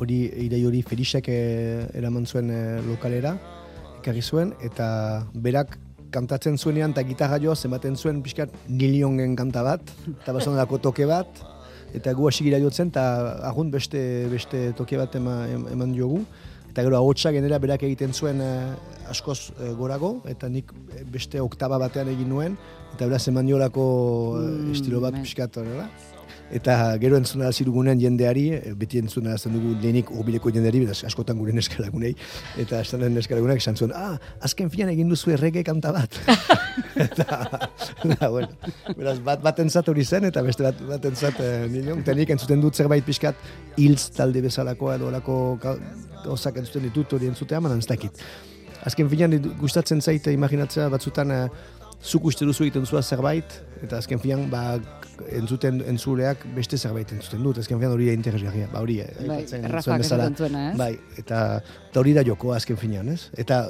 hori 0.00 0.16
idei 0.46 0.62
hori 0.64 0.80
Felixek 0.80 1.28
eh, 1.28 1.82
eraman 2.00 2.24
zuen 2.24 2.48
eh, 2.48 2.78
lokalera, 2.86 3.34
ekarri 3.98 4.22
zuen, 4.24 4.54
eta 4.64 4.86
berak 5.44 5.76
kantatzen 6.16 6.56
zuenean 6.56 6.96
eta 6.96 7.04
gitarra 7.04 7.36
joaz 7.42 7.58
ematen 7.68 8.00
zuen 8.00 8.22
pixkat 8.24 8.56
giliongen 8.80 9.36
kanta 9.36 9.66
bat, 9.66 9.92
eta 10.14 10.32
basonadako 10.38 10.80
toke 10.88 11.04
bat, 11.12 11.44
eta 11.92 12.16
gu 12.16 12.30
hasi 12.30 12.48
gira 12.48 12.62
jotzen, 12.64 12.94
eta 12.96 13.04
agun 13.50 13.68
beste, 13.76 14.00
beste 14.32 14.70
toke 14.80 14.96
bat 14.96 15.20
ema, 15.20 15.42
em- 15.52 15.68
eman 15.76 15.92
diogu, 15.92 16.24
eta 16.74 16.82
gero 16.82 16.96
ahotsa 16.98 17.30
genera 17.30 17.60
berak 17.62 17.84
egiten 17.86 18.10
zuen 18.10 18.40
eh, 18.42 18.74
askoz 19.06 19.52
eh, 19.54 19.70
gorago, 19.78 20.16
eta 20.26 20.48
nik 20.50 20.72
eh, 20.90 21.04
beste 21.06 21.38
oktaba 21.38 21.78
batean 21.78 22.10
egin 22.10 22.32
nuen, 22.34 22.56
eta 22.96 23.06
beraz 23.06 23.22
eman 23.30 23.46
diolako 23.46 23.84
eh, 24.40 24.48
Mm, 24.64 24.74
estilo 24.74 25.00
bat 25.04 25.14
pixkat. 25.14 25.62
Eta 26.54 26.94
gero 27.02 27.18
entzuna 27.18 27.48
zirugunen 27.50 27.98
jendeari, 27.98 28.44
eh, 28.54 28.72
beti 28.78 29.00
entzuna 29.02 29.34
zen 29.38 29.56
dugu 29.56 29.72
lehenik 29.82 30.12
urbileko 30.14 30.52
jendeari, 30.54 30.84
beraz 30.84 31.00
askotan 31.08 31.40
gure 31.40 31.52
neskalagunei, 31.56 32.12
eta 32.62 32.78
estanen 32.84 33.16
neskalagunak 33.18 33.58
esan 33.58 33.74
zuen, 33.74 33.94
ah, 33.98 34.14
azken 34.46 34.70
fian 34.70 34.92
egin 34.92 35.10
duzu 35.10 35.34
errege 35.34 35.64
kanta 35.66 35.90
bat. 35.96 36.14
eta, 37.06 37.40
na, 38.06 38.30
bueno, 38.30 38.48
beraz, 38.94 39.18
bat 39.26 39.42
batentzat 39.42 39.90
hori 39.90 40.06
zen, 40.06 40.30
eta 40.30 40.46
beste 40.46 40.62
bat 40.68 40.78
batentzat 40.94 41.42
eh, 41.42 41.66
nilion, 41.74 42.06
eta 42.06 42.14
entzuten 42.38 42.62
dut 42.62 42.78
zerbait 42.78 43.04
pixkat 43.04 43.34
hiltz 43.76 44.12
talde 44.14 44.46
bezalakoa 44.46 44.94
edo 45.00 45.10
olako 45.10 45.58
ga- 45.62 45.78
gauzak 46.24 46.62
entzuten 46.62 46.86
ditut 46.86 47.18
hori 47.18 47.26
entzutea, 47.34 47.60
manan 47.60 47.82
ez 47.82 47.90
dakit. 47.90 48.22
Azken 48.84 49.08
finan 49.08 49.38
gustatzen 49.58 50.02
zaite 50.04 50.32
imaginatzea 50.34 50.90
batzutan 50.92 51.30
eh, 51.32 51.44
zuk 52.04 52.26
uste 52.28 52.44
duzu 52.44 52.66
egiten 52.66 52.84
zua 52.86 53.00
zerbait, 53.02 53.56
eta 53.82 53.98
azken 54.02 54.20
finan 54.20 54.48
ba, 54.52 54.76
entzuten 55.32 55.80
entzuleak 55.88 56.42
beste 56.56 56.76
zerbait 56.78 57.10
entzuten 57.16 57.42
dut, 57.46 57.58
azken 57.62 57.78
finan 57.80 57.94
hori 57.96 58.10
da 58.10 58.16
interesgarria, 58.18 58.68
ba 58.72 58.82
hori, 58.84 58.98
eh, 59.00 59.10
Bai, 59.20 59.38
aipatzen 59.40 59.62
zuen 59.62 59.72
Rafak 59.72 60.02
bezala. 60.02 60.24
esaten 60.28 60.36
zuena, 60.36 60.64
ez? 60.70 60.78
Bai, 60.78 60.92
eta, 61.22 61.38
eta 61.90 62.00
hori 62.02 62.12
da 62.16 62.24
jokoa 62.26 62.56
azken 62.60 62.76
finan, 62.80 63.08
ez? 63.14 63.30
Eta 63.40 63.62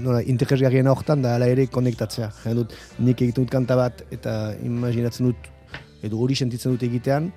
nola, 0.00 0.20
interesgarriena 0.22 0.92
hortan 0.94 1.22
da 1.24 1.34
ala 1.38 1.48
ere 1.50 1.66
konektatzea. 1.66 2.30
Jaten 2.42 2.60
dut, 2.62 2.76
nik 2.98 3.20
egiten 3.20 3.44
dut 3.44 3.52
kanta 3.52 3.76
bat 3.76 4.04
eta 4.14 4.54
imaginatzen 4.64 5.26
dut, 5.30 5.50
edo 6.04 6.20
hori 6.20 6.36
sentitzen 6.38 6.72
dut 6.76 6.84
egitean, 6.86 7.32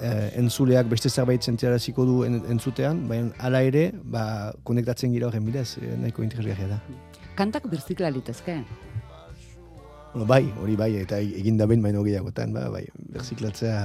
eh, 0.00 0.30
entzuleak 0.40 0.88
beste 0.90 1.08
zerbait 1.08 1.42
sentiaraziko 1.42 2.04
du 2.04 2.22
en, 2.24 2.42
entzutean, 2.52 3.06
baina 3.08 3.30
hala 3.38 3.62
ere, 3.62 3.90
ba, 4.02 4.52
konektatzen 4.64 5.12
gira 5.14 5.28
horren 5.30 5.44
bidez, 5.46 5.78
eh, 5.78 5.94
nahiko 6.02 6.22
interesgarria 6.26 6.68
da. 6.74 6.80
Kantak 7.36 7.68
birzikla 7.70 8.10
litezke. 8.10 8.62
Bueno, 10.16 10.28
bai, 10.28 10.46
hori 10.62 10.78
bai, 10.80 10.94
eta 10.96 11.18
egin 11.20 11.58
da 11.60 11.66
behin 11.68 11.82
baino 11.84 12.00
gehiagotan, 12.00 12.54
ba, 12.56 12.70
bai, 12.72 12.86
berziklatzea, 13.12 13.80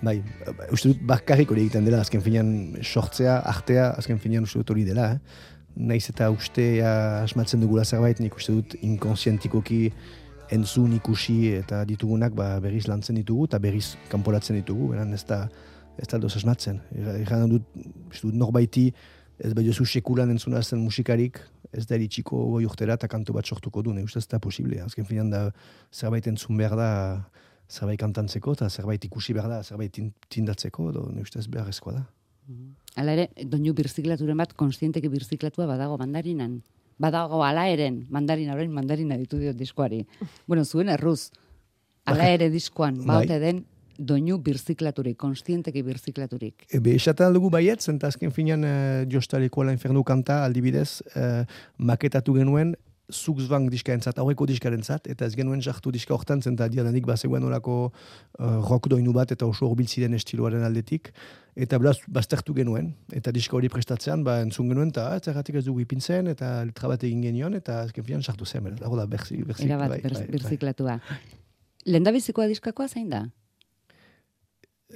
bai, 0.00 0.14
uste 0.72 0.88
dut 0.88 1.02
bakarrik 1.10 1.52
hori 1.52 1.66
egiten 1.66 1.84
dela, 1.84 1.98
azken 2.00 2.22
finean 2.24 2.54
sortzea, 2.80 3.34
artea, 3.50 3.90
azken 4.00 4.16
finean 4.22 4.48
uste 4.48 4.62
dut 4.62 4.72
hori 4.72 4.86
dela, 4.88 5.10
eh? 5.12 5.50
Naiz 5.76 6.06
eta 6.08 6.30
ustea 6.32 6.94
asmatzen 7.26 7.60
dugula 7.60 7.84
zerbait, 7.84 8.24
nik 8.24 8.40
uste 8.40 8.56
dut 8.56 8.78
inkonsientikoki 8.80 9.82
entzun 10.56 10.96
ikusi 10.96 11.36
eta 11.58 11.82
ditugunak 11.84 12.32
ba, 12.32 12.54
berriz 12.64 12.86
lantzen 12.88 13.20
ditugu 13.20 13.44
eta 13.50 13.60
berriz 13.60 13.90
kanporatzen 14.08 14.56
ditugu, 14.56 14.94
beran 14.94 15.12
ez 15.12 15.26
da, 15.28 15.42
ez 16.00 16.08
da 16.08 16.22
doz 16.22 16.32
asmatzen. 16.40 16.80
Egan 16.96 17.44
dut, 17.52 17.68
dut 18.22 18.32
norbaiti 18.32 18.88
ez 19.42 19.52
bai 19.58 19.64
jozu 19.66 19.84
sekulan 19.84 20.30
entzuna 20.30 20.62
zen 20.62 20.78
musikarik, 20.78 21.40
ez 21.72 21.84
da 21.88 21.96
eritxiko 21.96 22.38
goi 22.54 22.64
urtera 22.68 22.94
eta 22.98 23.08
kantu 23.10 23.34
bat 23.34 23.46
sortuko 23.48 23.82
du, 23.82 23.92
ne 23.92 24.04
uste 24.06 24.20
ez 24.22 24.28
da 24.30 24.38
posible. 24.38 24.78
Azken 24.84 25.04
finan 25.08 25.30
da 25.32 25.48
zerbait 25.92 26.26
entzun 26.30 26.56
behar 26.60 26.76
da 26.78 26.90
zerbait 27.72 27.98
kantantzeko 28.00 28.54
eta 28.54 28.68
zerbait 28.70 29.04
ikusi 29.04 29.34
behar 29.34 29.50
da 29.50 29.62
zerbait 29.62 29.92
tin- 29.92 30.12
tindatzeko, 30.28 30.90
edo 30.92 31.08
ne 31.10 31.24
ustez 31.26 31.46
beharrezkoa 31.48 31.96
da. 31.96 32.04
Hala 33.00 33.14
ere, 33.16 33.28
doinu 33.48 33.72
birziklaturen 33.74 34.36
bat 34.36 34.52
konstienteki 34.58 35.08
birziklatua 35.08 35.66
badago 35.66 35.96
mandarinan. 35.98 36.60
Badago 37.00 37.42
ala 37.42 37.66
eren, 37.72 38.02
mandarina, 38.10 38.54
orain 38.54 38.70
mandarina 38.70 39.16
ditu 39.16 39.38
diot 39.40 39.56
diskoari. 39.56 40.04
bueno, 40.48 40.64
zuen 40.64 40.92
erruz. 40.92 41.30
Ala 42.04 42.28
ere 42.34 42.50
diskoan, 42.50 42.98
Bai. 43.06 43.22
baute 43.22 43.38
den 43.38 43.64
doinu 44.06 44.38
birziklaturik, 44.42 45.16
konstienteki 45.18 45.82
birziklaturik. 45.86 46.66
E, 46.70 46.80
be, 46.82 46.96
esaten 46.98 47.34
dugu 47.34 47.50
baiet, 47.52 47.82
zenta 47.82 48.10
azken 48.12 48.32
finan 48.34 48.64
uh, 48.66 49.02
Jostaleko 49.10 49.64
la 49.66 49.74
Infernu 49.76 50.04
kanta 50.04 50.42
aldibidez 50.46 51.02
uh, 51.16 51.44
maketatu 51.78 52.34
genuen 52.38 52.74
Zuxbank 53.12 53.68
diskarentzat, 53.72 54.16
aurreko 54.22 54.46
diskarentzat, 54.48 55.08
eta 55.10 55.26
ez 55.28 55.34
genuen 55.36 55.60
jartu 55.64 55.90
diska 55.92 56.14
hortan, 56.14 56.40
zenta 56.40 56.68
diadanik 56.72 57.04
bazegoen 57.06 57.44
olako 57.44 57.76
uh, 57.90 58.62
rock 58.62 58.88
doinu 58.88 59.12
bat 59.12 59.34
eta 59.34 59.46
oso 59.46 59.68
horbiltziren 59.68 60.14
estiloaren 60.16 60.64
aldetik, 60.64 61.10
eta 61.52 61.78
beraz 61.82 61.98
baztertu 62.08 62.54
genuen, 62.56 62.92
eta 63.12 63.34
diska 63.34 63.58
hori 63.58 63.68
prestatzean, 63.72 64.24
ba, 64.24 64.38
entzun 64.46 64.70
genuen, 64.72 64.94
eta 64.94 65.10
"Ah, 65.12 65.20
zergatik 65.20 65.60
ez 65.60 65.64
dugu 65.66 65.84
ipintzen, 65.84 66.30
eta 66.32 66.64
letra 66.64 66.88
bat 66.88 67.04
egin 67.04 67.20
genion, 67.22 67.54
eta 67.58 67.82
azken 67.82 68.04
finan 68.04 68.22
sartu 68.22 68.46
zen, 68.46 68.64
beraz, 68.64 68.80
dago 68.80 68.96
da, 68.96 69.06
berzi, 69.06 69.42
berzi, 69.44 69.68
Era 69.68 69.76
bat 69.76 69.90
bai, 69.90 70.00
bai, 70.00 70.74
bai. 70.80 70.98
Lendabizikoa 71.84 72.46
diskakoa 72.46 72.88
zein 72.88 73.10
da? 73.10 73.26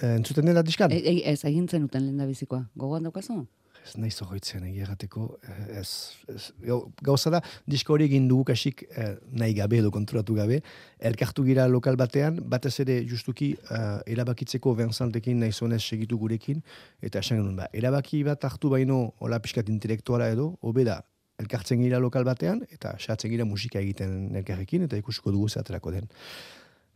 Eh, 0.02 0.14
Entzuten 0.16 0.44
dela 0.44 0.62
diskan? 0.62 0.90
E, 0.92 0.98
e, 1.00 1.20
ez, 1.32 1.40
egin 1.48 1.68
zenuten 1.68 2.04
lendabizikoa. 2.06 2.66
Gogoan 2.76 3.06
daukazu? 3.08 3.46
Ez 3.86 3.92
nahi 4.02 4.10
zogoitzen 4.10 4.64
egia 4.66 4.82
errateko, 4.82 5.38
eh, 5.46 5.78
ez, 5.78 5.90
ez, 6.32 6.48
gau- 6.66 6.88
gauza 7.06 7.30
da, 7.30 7.38
disko 7.70 7.94
hori 7.94 8.08
egin 8.08 8.26
dugu 8.28 8.48
kasik 8.48 8.82
eh, 8.90 9.12
nahi 9.30 9.54
gabe 9.54 9.78
edo 9.78 9.92
konturatu 9.94 10.34
gabe, 10.34 10.58
elkartu 10.98 11.44
gira 11.46 11.68
lokal 11.70 11.94
batean, 11.96 12.40
batez 12.50 12.74
ere 12.82 12.96
justuki 13.06 13.52
eh, 13.70 14.00
erabakitzeko 14.16 14.74
Vincenttekin 14.74 15.38
nahi 15.38 15.52
zonez 15.54 15.84
segitu 15.86 16.18
gurekin, 16.18 16.64
eta 17.00 17.22
esan 17.22 17.38
genuen, 17.38 17.54
ba, 17.62 17.68
erabaki 17.72 18.24
bat 18.26 18.42
hartu 18.50 18.72
baino, 18.74 19.12
hola 19.22 19.38
pixkat 19.38 19.70
intelektuala 19.70 20.32
edo, 20.34 20.56
hobe 20.66 20.82
da, 20.88 20.98
elkartzen 21.38 21.78
gira 21.84 22.02
lokal 22.02 22.24
batean, 22.26 22.64
eta 22.72 22.96
satzen 22.98 23.30
gira 23.30 23.44
musika 23.46 23.78
egiten 23.78 24.34
elkarrekin, 24.42 24.88
eta 24.90 24.98
ikusiko 24.98 25.30
dugu 25.30 25.46
zeaterako 25.52 25.94
den. 25.94 26.10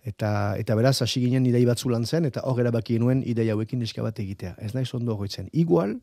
Eta, 0.04 0.56
eta 0.56 0.74
beraz, 0.78 1.00
hasi 1.02 1.20
ginen 1.20 1.46
idei 1.46 1.64
batzu 1.68 1.90
lan 1.92 2.06
zen, 2.06 2.24
eta 2.24 2.44
hor 2.48 2.60
erabaki 2.62 2.98
nuen 2.98 3.22
idei 3.26 3.50
hauekin 3.52 3.82
diska 3.82 4.02
bat 4.02 4.18
egitea. 4.18 4.54
Ez 4.58 4.72
naiz 4.74 4.88
ondo 4.96 5.16
goitzen. 5.16 5.50
Igual, 5.52 5.98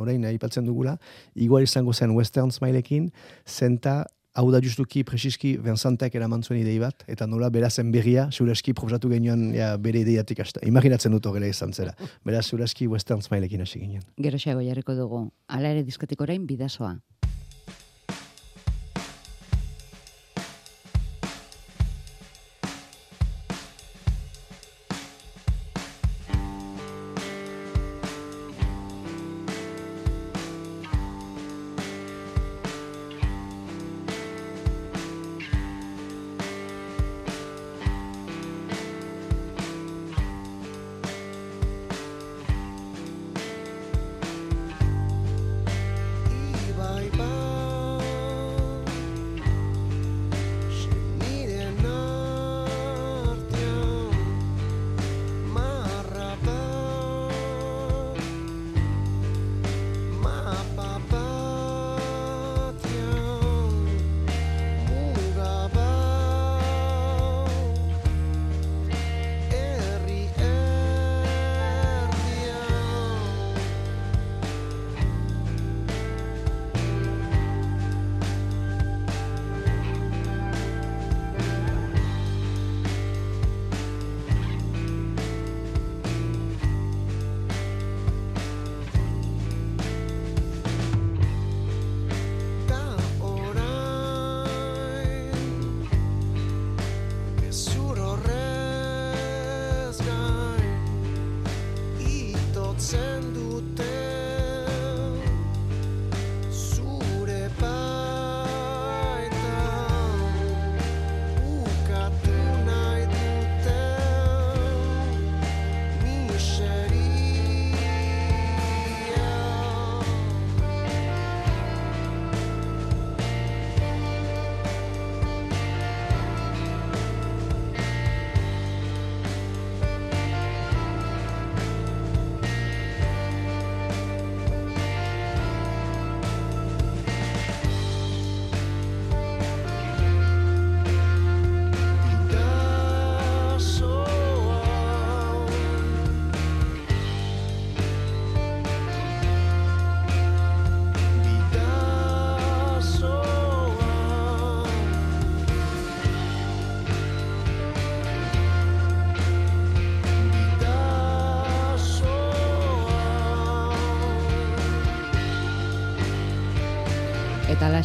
orain 0.00 0.24
aipatzen 0.28 0.66
dugula, 0.66 0.96
igual 1.34 1.66
izango 1.66 1.92
zen 1.92 2.14
Western 2.16 2.52
Smileekin, 2.52 3.10
zenta 3.46 4.04
hau 4.36 4.50
da 4.52 4.60
justuki 4.60 5.02
presiski 5.08 5.54
Vincentek 5.64 6.14
eraman 6.18 6.42
zuen 6.44 6.60
idei 6.60 6.76
bat, 6.80 7.04
eta 7.08 7.26
nola 7.26 7.48
berazen 7.52 7.90
berria, 7.92 8.28
zuraski 8.30 8.74
proposatu 8.76 9.08
genioan 9.12 9.48
ja, 9.56 9.72
bere 9.80 10.02
ideiatik 10.04 10.42
hasta. 10.44 10.60
Imaginatzen 10.68 11.16
dut 11.16 11.28
horrela 11.28 11.48
izan 11.48 11.72
zera. 11.72 11.96
Beraz, 12.24 12.44
zuraski 12.50 12.88
Western 12.92 13.24
Smileekin 13.24 13.64
hasi 13.64 13.80
ginen. 13.80 14.04
Gero 14.20 14.40
xago 14.42 14.64
jarriko 14.64 14.96
dugu. 14.98 15.26
Hala 15.48 15.72
ere 15.72 15.84
diskotik 15.88 16.20
orain 16.20 16.44
bidasoa. 16.46 16.98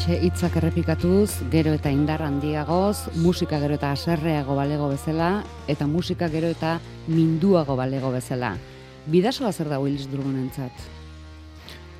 Alaxe 0.02 0.26
hitzak 0.26 0.56
errepikatuz, 0.58 1.30
gero 1.52 1.76
eta 1.78 1.91
indar 1.93 2.24
handiagoz, 2.26 3.14
musika 3.22 3.60
gero 3.60 3.76
eta 3.76 3.91
aserreago 3.91 4.56
balego 4.56 4.88
bezala, 4.89 5.43
eta 5.68 5.86
musika 5.86 6.28
gero 6.28 6.47
eta 6.47 6.80
minduago 7.08 7.76
balego 7.76 8.10
bezala. 8.12 8.58
Bidasoa 9.06 9.52
zer 9.52 9.70
da 9.70 9.80
Willis 9.80 10.08
Drummondentzat? 10.10 10.72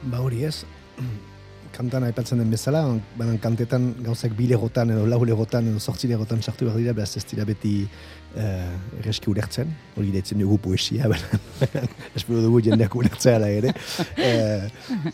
Ba 0.10 0.20
hori 0.20 0.43
ez, 0.45 0.66
kantan 1.76 2.04
aipatzen 2.08 2.40
den 2.42 2.50
bezala, 2.52 2.82
banan 3.18 3.38
kantetan 3.42 3.92
gauzak 4.06 4.34
bilegotan 4.38 4.92
edo 4.94 5.06
lau 5.10 5.22
legotan 5.26 5.68
edo 5.72 5.80
sortzi 5.80 6.10
legotan 6.12 6.42
sartu 6.42 6.68
behar 6.68 6.80
dira, 6.80 6.94
beraz 6.98 7.16
ez 7.18 7.24
dira 7.30 7.46
beti 7.48 7.74
uh, 7.84 9.00
erreski 9.00 9.32
ulertzen, 9.32 9.72
hori 9.96 10.12
deitzen 10.14 10.42
dugu 10.44 10.58
poesia, 10.66 11.10
espero 12.18 12.42
dugu 12.44 12.62
jendeak 12.68 12.96
ulertzea 12.96 13.40
da 13.42 13.50
ere. 13.52 13.74
Uh, 14.16 14.68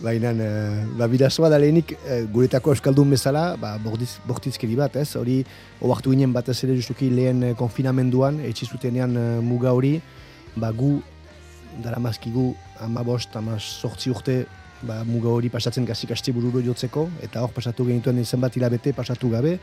baina, 0.03 0.33
uh, 0.33 0.83
ba, 0.99 1.09
bidazoa 1.11 1.51
da 1.53 1.61
lehenik 1.61 1.95
uh, 1.97 2.21
guretako 2.33 2.75
euskaldun 2.75 3.13
bezala, 3.15 3.49
ba, 3.61 3.75
bordiz, 3.83 4.15
bortizkeri 4.27 4.77
bat, 4.79 4.97
ez, 5.01 5.09
hori 5.19 5.41
oartu 5.81 6.15
ginen 6.15 6.33
batez 6.35 6.57
ere 6.67 6.77
justuki 6.77 7.11
lehen 7.13 7.51
uh, 7.51 7.55
konfinamenduan, 7.59 8.41
etxizutenean 8.49 9.17
uh, 9.17 9.27
muga 9.45 9.75
hori, 9.77 9.97
ba, 10.57 10.73
gu 10.75 10.97
dara 11.83 11.99
mazkigu 12.01 12.51
ama 12.81 13.03
bost, 13.05 13.35
ama 13.37 13.59
sortzi 13.61 14.09
urte 14.09 14.41
ba, 14.81 15.03
muga 15.07 15.29
hori 15.29 15.49
pasatzen 15.49 15.85
gazik 15.85 16.11
aste 16.11 16.33
bururo 16.35 16.61
jotzeko, 16.61 17.07
eta 17.23 17.41
hor 17.43 17.53
pasatu 17.55 17.85
genituen 17.87 18.19
izan 18.21 18.41
bat 18.41 18.55
hilabete 18.55 18.93
pasatu 18.93 19.29
gabe, 19.29 19.57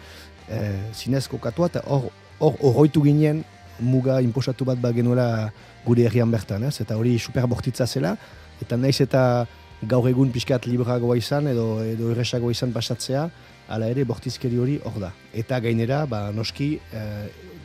e, 0.48 0.60
zinez 0.94 1.26
kokatua, 1.28 1.70
eta 1.72 1.84
hor 1.86 2.10
hor 2.42 2.56
horroitu 2.60 3.02
ginen 3.04 3.44
muga 3.80 4.20
inposatu 4.22 4.66
bat 4.66 4.78
bagenuela 4.80 5.50
gure 5.84 6.06
herrian 6.06 6.30
bertan, 6.30 6.64
ez? 6.64 6.80
eta 6.80 6.96
hori 6.96 7.18
super 7.18 7.46
bortitza 7.46 7.86
zela, 7.86 8.16
eta 8.62 8.76
naiz 8.76 9.00
eta 9.00 9.46
gaur 9.82 10.08
egun 10.08 10.30
pixkat 10.32 10.66
libragoa 10.66 11.16
izan, 11.18 11.48
edo, 11.50 11.82
edo 11.84 12.10
erresagoa 12.14 12.54
izan 12.54 12.72
pasatzea, 12.72 13.28
hala 13.68 13.88
ere 13.90 14.04
bortizkeri 14.04 14.58
hori 14.60 14.78
hor 14.84 15.00
da. 15.00 15.10
Eta 15.34 15.60
gainera, 15.60 16.04
ba, 16.06 16.30
noski, 16.32 16.74
e, 16.92 17.04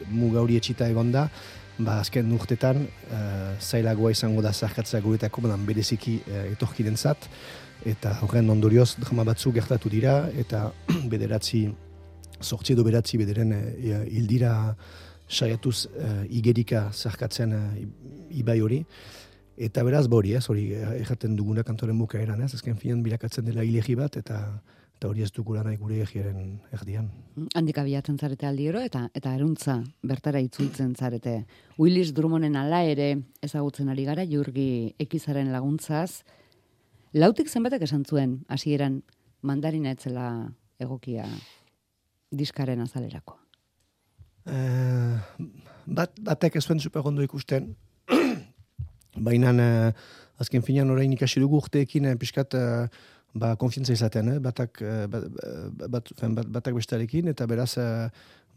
muga 0.10 0.42
hori 0.42 0.58
etxita 0.60 0.90
egonda, 0.90 1.28
ba, 1.80 2.00
azken 2.04 2.32
urtetan 2.36 2.84
e, 2.86 3.20
zailagoa 3.60 4.12
izango 4.12 4.44
da 4.46 4.54
zarkatzea 4.54 5.02
guretako, 5.04 5.44
baina 5.46 5.58
bereziki 5.68 6.20
e, 6.28 6.46
etorkirentzat, 6.54 7.30
eta 7.90 8.18
horren 8.26 8.50
ondorioz 8.52 8.92
drama 9.00 9.26
batzu 9.32 9.54
gertatu 9.56 9.92
dira, 9.92 10.22
eta 10.38 10.68
bederatzi, 11.14 11.68
sortzi 12.40 12.76
edo 12.76 12.86
beratzi 12.88 13.20
bederen 13.22 13.56
e, 13.56 13.64
hildira 14.12 14.54
saiatuz 15.30 15.88
e, 15.88 16.12
igerika 16.42 16.90
zarkatzen 16.94 17.56
e, 17.56 17.64
ibai 18.44 18.60
hori, 18.66 18.84
Eta 19.60 19.82
beraz 19.84 20.06
bori, 20.08 20.30
ez, 20.38 20.46
hori 20.48 20.70
erraten 20.72 21.34
duguna 21.36 21.66
kantoren 21.68 21.98
bukaeran, 22.00 22.40
ez, 22.46 22.54
azken 22.56 22.78
finan 22.80 23.02
bilakatzen 23.04 23.44
dela 23.44 23.66
hilegi 23.68 23.92
bat, 24.00 24.16
eta 24.16 24.38
eta 25.00 25.08
hori 25.08 25.24
ez 25.24 25.32
dugula 25.32 25.62
nahi 25.64 25.78
gure 25.80 26.02
egiaren 26.04 26.58
erdian. 26.76 27.06
Handik 27.56 27.78
abiatzen 27.80 28.18
zarete 28.20 28.44
aldiero, 28.50 28.82
eta 28.84 29.06
eta 29.16 29.32
eruntza 29.38 29.78
bertara 30.04 30.42
itzultzen 30.44 30.92
zarete. 30.92 31.46
Willis 31.80 32.12
Drummonden 32.12 32.58
ala 32.60 32.82
ere 32.84 33.14
ezagutzen 33.42 33.88
ari 33.88 34.04
gara, 34.04 34.26
jurgi 34.28 34.92
ekizaren 35.00 35.54
laguntzaz. 35.54 36.26
Lautik 37.16 37.48
zenbatek 37.48 37.86
esan 37.88 38.04
zuen, 38.04 38.42
hasieran 38.52 38.98
mandarina 39.42 39.94
etzela 39.96 40.50
egokia 40.84 41.30
diskaren 42.30 42.84
azalerako. 42.84 43.38
Eh, 44.52 45.16
bat, 45.88 46.12
batek 46.20 46.58
ez 46.60 46.66
zuen 46.66 46.84
super 46.84 47.08
ondo 47.08 47.24
ikusten, 47.24 47.72
baina 49.30 49.56
uh, 49.56 49.94
azken 50.40 50.62
finan 50.62 50.92
orain 50.92 51.16
ikasi 51.16 51.40
dugu 51.40 51.58
urteekin 51.64 52.12
uh, 52.12 52.18
pixkat 52.20 52.60
uh, 52.60 52.92
ba, 53.34 53.56
konfientza 53.62 53.94
izaten, 53.94 54.34
eh? 54.36 54.40
batak, 54.44 54.82
uh, 54.82 55.06
bat, 55.12 55.30
bat, 55.88 56.12
bat, 56.22 56.52
batak 56.60 56.78
bestarekin, 56.78 57.30
eta 57.34 57.48
beraz 57.50 57.72
uh, 57.78 58.10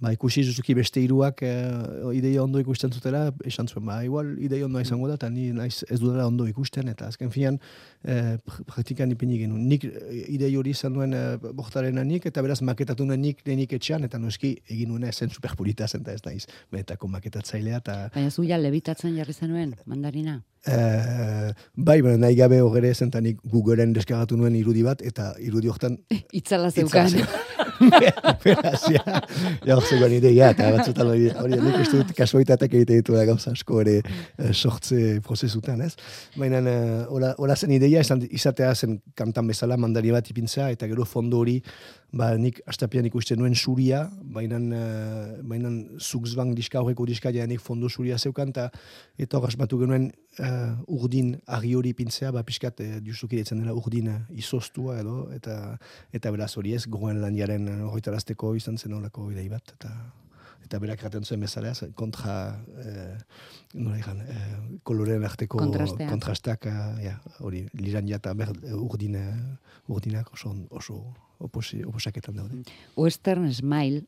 ba, 0.02 0.10
ikusi 0.14 0.42
zuzuki 0.48 0.74
beste 0.74 1.00
hiruak 1.02 1.44
uh, 1.46 2.10
ideia 2.16 2.42
ondo 2.42 2.60
ikusten 2.62 2.92
zutela, 2.92 3.28
esan 3.46 3.68
zuen, 3.70 3.84
ba, 3.86 4.00
igual 4.04 4.34
ideia 4.42 4.66
ondo 4.66 4.82
izango 4.82 5.08
da, 5.08 5.14
eta 5.20 5.30
ni 5.30 5.50
naiz 5.54 5.84
ez 5.88 6.00
dudala 6.02 6.26
ondo 6.26 6.46
ikusten, 6.50 6.90
eta 6.90 7.06
azken 7.12 7.30
finan 7.30 7.58
eh, 8.02 8.36
praktikan 8.66 9.12
ipini 9.14 9.38
genuen. 9.40 9.64
Nik 9.70 9.86
idei 10.26 10.50
hori 10.58 10.74
izan 10.74 10.96
duen 10.96 11.14
eh, 11.16 11.36
bortarena 11.42 12.04
nik, 12.06 12.26
eta 12.26 12.42
beraz 12.42 12.60
maketatu 12.66 13.06
nuen 13.06 13.22
nik 13.22 13.44
lehenik 13.46 13.76
etxean, 13.78 14.06
eta 14.08 14.18
noski 14.18 14.56
egin 14.66 14.90
nuena 14.90 15.12
esen 15.12 15.30
superpurita 15.30 15.86
zen, 15.88 16.02
eta 16.02 16.16
ez 16.18 16.24
naiz, 16.26 16.46
benetako 16.72 17.10
maketatzailea, 17.12 17.82
eta... 17.84 17.98
Baina 18.14 18.32
zu 18.32 18.46
ja 18.48 18.58
lebitatzen 18.58 19.14
jarri 19.18 19.36
zenuen, 19.36 19.76
mandarina? 19.86 20.40
Uh, 20.62 21.50
bai, 21.74 22.00
baina 22.04 22.20
nahi 22.22 22.36
gabe 22.38 22.60
hogere 22.62 22.92
zentanik 22.94 23.40
Googleen 23.50 23.94
deskargatu 23.96 24.38
nuen 24.38 24.54
irudi 24.58 24.84
bat, 24.86 25.02
eta 25.02 25.32
irudi 25.42 25.70
hortan... 25.70 25.98
Itzala 26.42 26.70
zeukan. 26.70 27.22
Beraz, 28.44 28.82
ja, 28.90 29.02
ja, 29.66 29.78
zegoen 29.80 30.16
ideia, 30.16 30.50
eta 30.54 30.70
batzutan 30.74 31.12
hori, 31.12 31.30
hori 31.42 31.58
nik 31.60 31.80
uste 31.82 32.00
dut 32.00 32.12
kasualitateak 32.16 32.76
egite 32.80 32.98
ditu 33.00 33.16
da 33.16 33.24
gauza 33.28 33.54
asko 33.56 33.80
ere 33.82 33.98
sortze 34.52 35.18
prozesutan, 35.24 35.82
ez? 35.86 35.94
Baina, 36.38 36.62
uh, 36.62 37.00
hola, 37.12 37.32
hola 37.42 37.56
zen 37.56 37.74
ideia, 37.74 38.02
izan, 38.04 38.22
izatea 38.30 38.72
zen 38.74 39.00
kantan 39.18 39.50
bezala 39.50 39.78
mandari 39.80 40.14
bat 40.14 40.28
ipintzea, 40.30 40.70
eta 40.74 40.88
gero 40.90 41.06
fondo 41.08 41.42
hori, 41.42 41.58
ba, 42.12 42.32
nik 42.38 42.60
astapian 42.68 43.06
ikusten 43.08 43.40
nuen 43.40 43.56
suria, 43.56 44.04
baina, 44.34 44.60
baina 45.48 45.72
zugzbang 45.98 46.52
diska 46.56 46.82
horreko 46.82 47.06
diska 47.08 47.32
nik 47.32 47.60
fondo 47.60 47.88
suria 47.88 48.18
zeukan, 48.18 48.52
eta 48.52 48.70
eta 49.18 49.38
hor 49.38 49.48
asmatu 49.48 49.78
genuen 49.80 50.10
uh, 50.38 50.78
urdin 50.86 51.34
argi 51.46 51.74
hori 51.74 51.92
ipintzea, 51.92 52.32
ba, 52.32 52.42
pixkat, 52.46 52.80
uh, 52.80 53.02
justuki 53.04 53.36
ditzen 53.36 53.60
dela 53.60 53.74
urdin 53.74 54.08
uh, 54.08 54.18
izostua 54.30 55.00
edo, 55.00 55.26
eta 55.34 55.76
eta 56.12 56.32
beraz 56.34 56.52
hori 56.56 56.74
ez, 56.74 56.86
gogoen 56.86 57.20
lan 57.20 57.36
jaren 57.36 57.68
horretarazteko 57.88 58.54
izan 58.56 58.78
zen 58.78 58.94
horako 58.98 59.30
idei 59.32 59.48
bat, 59.52 59.74
eta 59.78 59.92
eta 60.72 60.78
berak 60.80 61.02
raten 61.04 61.26
zuen 61.26 61.42
bezala, 61.44 61.68
ez, 61.74 61.90
kontra, 61.98 62.34
eh, 62.80 63.18
nola 63.74 63.98
ikan, 63.98 64.22
eh, 64.24 64.78
koloren 64.82 65.24
arteko 65.28 65.58
Kontrastea. 65.58 66.08
kontrastak, 66.08 66.64
eh, 66.66 67.04
ja, 67.04 67.18
hori, 67.40 67.66
liran 67.74 68.08
jata 68.08 68.32
ber, 68.32 68.54
urdin, 68.72 69.16
eh, 69.16 69.36
urdinak 69.88 70.32
oso, 70.32 70.54
oso 70.70 70.96
oposi, 71.38 71.82
oposaketan 71.84 72.36
daude. 72.36 72.62
Western 72.96 73.52
Smile, 73.52 74.04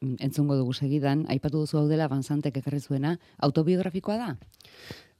entzungo 0.00 0.56
dugu 0.56 0.72
segidan, 0.72 1.26
aipatu 1.28 1.66
duzu 1.66 1.78
hau 1.78 1.88
dela 1.88 2.08
Banzantek 2.08 2.56
ekarri 2.56 2.80
zuena, 2.80 3.18
autobiografikoa 3.38 4.16
da? 4.16 4.36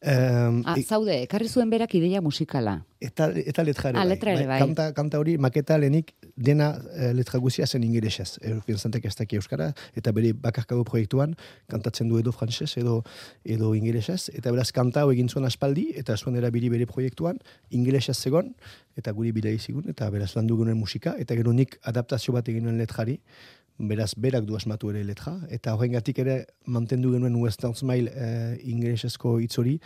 Um, 0.02 0.62
Ah, 0.64 0.76
zaude, 0.80 1.12
ekarri 1.26 1.48
zuen 1.48 1.68
berak 1.68 1.92
ideia 1.94 2.22
musikala. 2.24 2.86
Eta, 3.04 3.26
eta 3.36 3.62
letra 3.62 3.90
ere 3.90 3.98
Ah, 4.00 4.04
letra 4.08 4.32
ere 4.32 4.46
bai. 4.48 4.58
Kanta, 4.58 4.94
kanta 4.96 5.18
hori, 5.20 5.36
maketa 5.36 5.76
lehenik 5.76 6.14
dena 6.36 6.70
eh, 6.96 7.12
letra 7.12 7.38
guzia 7.38 7.66
zen 7.66 7.84
ingelesez. 7.84 8.38
Erufien 8.40 8.78
zantek 8.78 9.04
ez 9.04 9.14
daki 9.16 9.36
euskara, 9.36 9.74
eta 9.94 10.12
bere 10.12 10.32
bakarkago 10.32 10.84
proiektuan, 10.84 11.36
kantatzen 11.68 12.08
du 12.08 12.18
edo 12.18 12.32
frantzes 12.32 12.76
edo, 12.80 13.02
edo 13.44 13.74
ingelesez. 13.74 14.30
Eta 14.32 14.50
beraz 14.50 14.70
kanta 14.72 15.04
egin 15.12 15.28
zuen 15.28 15.44
aspaldi, 15.44 15.90
eta 15.94 16.16
zuen 16.16 16.36
erabili 16.36 16.70
bere 16.72 16.86
proiektuan, 16.86 17.36
ingelesez 17.70 18.16
zegon, 18.16 18.54
eta 18.96 19.12
guri 19.12 19.32
bidea 19.32 19.52
izigun, 19.52 19.84
eta 19.88 20.08
beraz 20.10 20.34
landu 20.36 20.56
genuen 20.56 20.78
musika, 20.80 21.14
eta 21.18 21.36
gero 21.36 21.52
nik 21.52 21.76
adaptazio 21.84 22.32
bat 22.32 22.48
egin 22.48 22.64
nuen 22.64 22.78
letrari, 22.80 23.20
beraz 23.80 24.12
berak 24.16 24.44
du 24.44 24.56
asmatu 24.56 24.90
ere 24.92 25.02
letra, 25.08 25.38
eta 25.48 25.72
horrengatik 25.74 26.18
ere 26.20 26.46
mantendu 26.66 27.12
genuen 27.14 27.34
Western 27.40 27.74
Smile 27.74 28.12
eh, 28.12 28.58
ingelesezko 28.68 29.38
hitz 29.40 29.56
hori, 29.58 29.78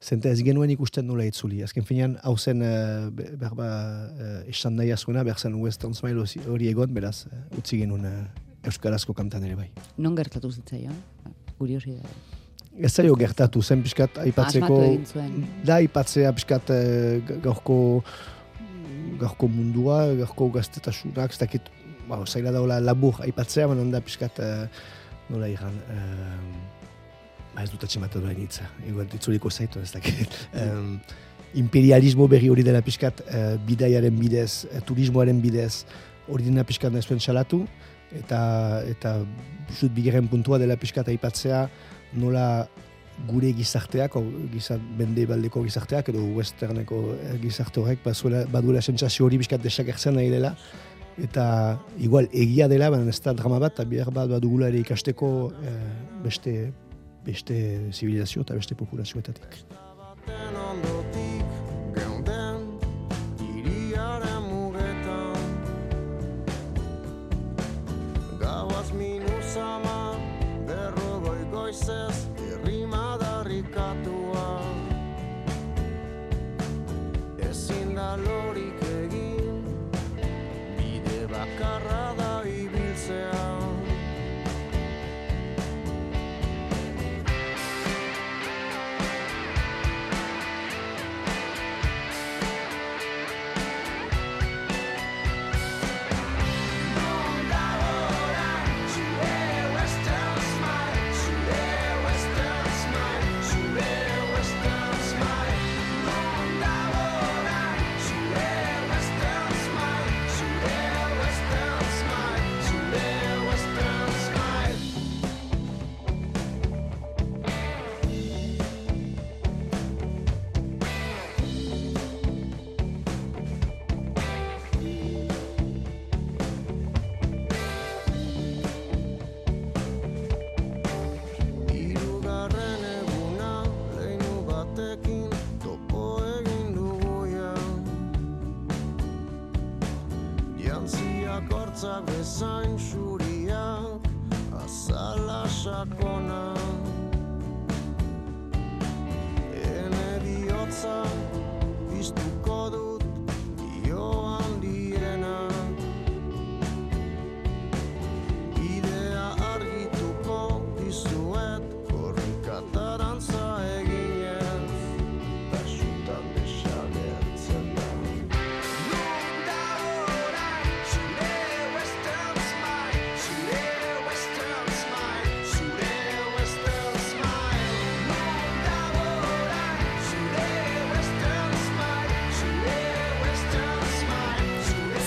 Zenta 0.00 0.30
ez 0.32 0.40
genuen 0.40 0.70
ikusten 0.72 1.04
nola 1.04 1.26
itzuli. 1.28 1.58
Azken 1.60 1.84
finean, 1.84 2.14
hau 2.24 2.32
zen, 2.40 2.62
uh, 2.64 3.10
berba, 3.12 3.66
uh, 4.08 4.48
esan 4.48 4.72
nahi 4.78 4.94
azkuna, 4.94 5.20
behar 5.28 5.36
zen 5.36 5.58
Western 5.60 5.92
Smile 5.92 6.22
hori- 6.48 6.70
egon, 6.70 6.94
beraz, 6.96 7.26
utzi 7.58 7.82
genuen 7.82 8.06
uh, 8.08 8.22
Euskarazko 8.64 9.12
kantan 9.12 9.44
ere 9.44 9.58
bai. 9.58 9.66
Non 10.00 10.16
gertatu 10.16 10.48
zitzaion? 10.56 10.96
Kuriosidade. 11.58 12.08
Ez 12.80 12.94
zaio 12.96 13.12
gertatu, 13.20 13.60
zen 13.60 13.82
pixkat 13.84 14.16
aipatzeko... 14.24 14.78
Zuen. 15.12 15.44
Da 15.68 15.76
aipatzea 15.82 16.32
pixkat 16.32 16.72
eh, 16.72 17.20
ga- 17.28 17.36
gaurko, 17.50 17.76
gaurko 19.20 19.48
mundua, 19.52 20.06
gaurko 20.22 20.48
gaztetasunak, 20.54 21.36
ez 21.36 21.42
dakit, 21.44 21.68
ba, 22.10 22.20
zaila 22.26 22.52
daula 22.54 22.80
labur 22.82 23.22
aipatzea, 23.24 23.68
baina 23.70 23.86
da 23.92 24.02
pixkat, 24.04 24.42
eh, 24.42 24.66
nola 25.30 25.48
iran, 25.48 25.74
eh, 25.94 26.70
ba 27.54 27.64
ez 27.64 27.70
dut 27.70 27.84
atxematu 27.86 28.22
duen 28.22 28.38
hitza, 28.38 28.66
igual 28.88 29.08
ditzuliko 29.10 29.50
zaitu 29.50 29.82
ez 29.82 29.92
dakit. 29.94 30.38
Em, 30.60 30.98
imperialismo 31.58 32.28
berri 32.30 32.50
hori 32.50 32.62
dela 32.66 32.82
pixkat 32.82 33.22
eh, 33.26 33.56
bidaiaren 33.66 34.18
bidez, 34.18 34.66
eh, 34.70 34.82
turismoaren 34.86 35.40
bidez, 35.42 35.84
hori 36.30 36.46
dena 36.46 36.64
pixkat 36.66 36.92
nahi 36.94 37.20
salatu, 37.20 37.64
eta, 38.14 38.82
eta 38.86 39.16
zut 39.78 39.92
bigarren 39.94 40.28
puntua 40.28 40.58
dela 40.58 40.76
pixkat 40.76 41.08
aipatzea, 41.08 41.68
nola 42.12 42.68
gure 43.28 43.52
gizarteak, 43.52 44.16
o, 44.16 44.22
gizar, 44.52 44.78
bende 44.98 45.26
baldeko 45.26 45.62
gizarteak, 45.64 46.08
edo 46.08 46.22
westerneko 46.38 47.00
gizarte 47.42 47.80
horrek, 47.82 48.00
bazuela, 48.04 48.44
baduela 48.50 48.80
sentsazio 48.80 49.26
hori 49.26 49.40
bizkat 49.42 49.62
desagertzen 49.62 50.16
nahi 50.16 50.30
dela, 50.32 50.54
eta 51.24 51.44
igual 51.98 52.28
egia 52.32 52.68
dela, 52.68 52.90
baina 52.90 53.10
ez 53.10 53.20
da 53.24 53.34
drama 53.36 53.60
bat, 53.62 53.76
eta 53.76 53.88
behar 53.88 54.12
bat 54.14 54.30
badugula 54.30 54.70
ere 54.70 54.80
ikasteko 54.84 55.28
eh, 55.64 55.76
beste, 56.24 56.56
beste 57.26 57.60
zibilizazio 57.92 58.46
eta 58.46 58.58
beste 58.58 58.78
populazioetatik. 58.78 59.62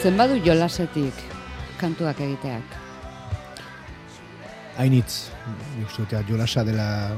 Zenbadu 0.04 0.36
jolasetik 0.44 1.16
kantuak 1.80 2.18
egiteak. 2.20 2.74
hainitz, 4.76 5.30
uste 5.86 6.20
jolasa 6.28 6.64
dela 6.68 7.16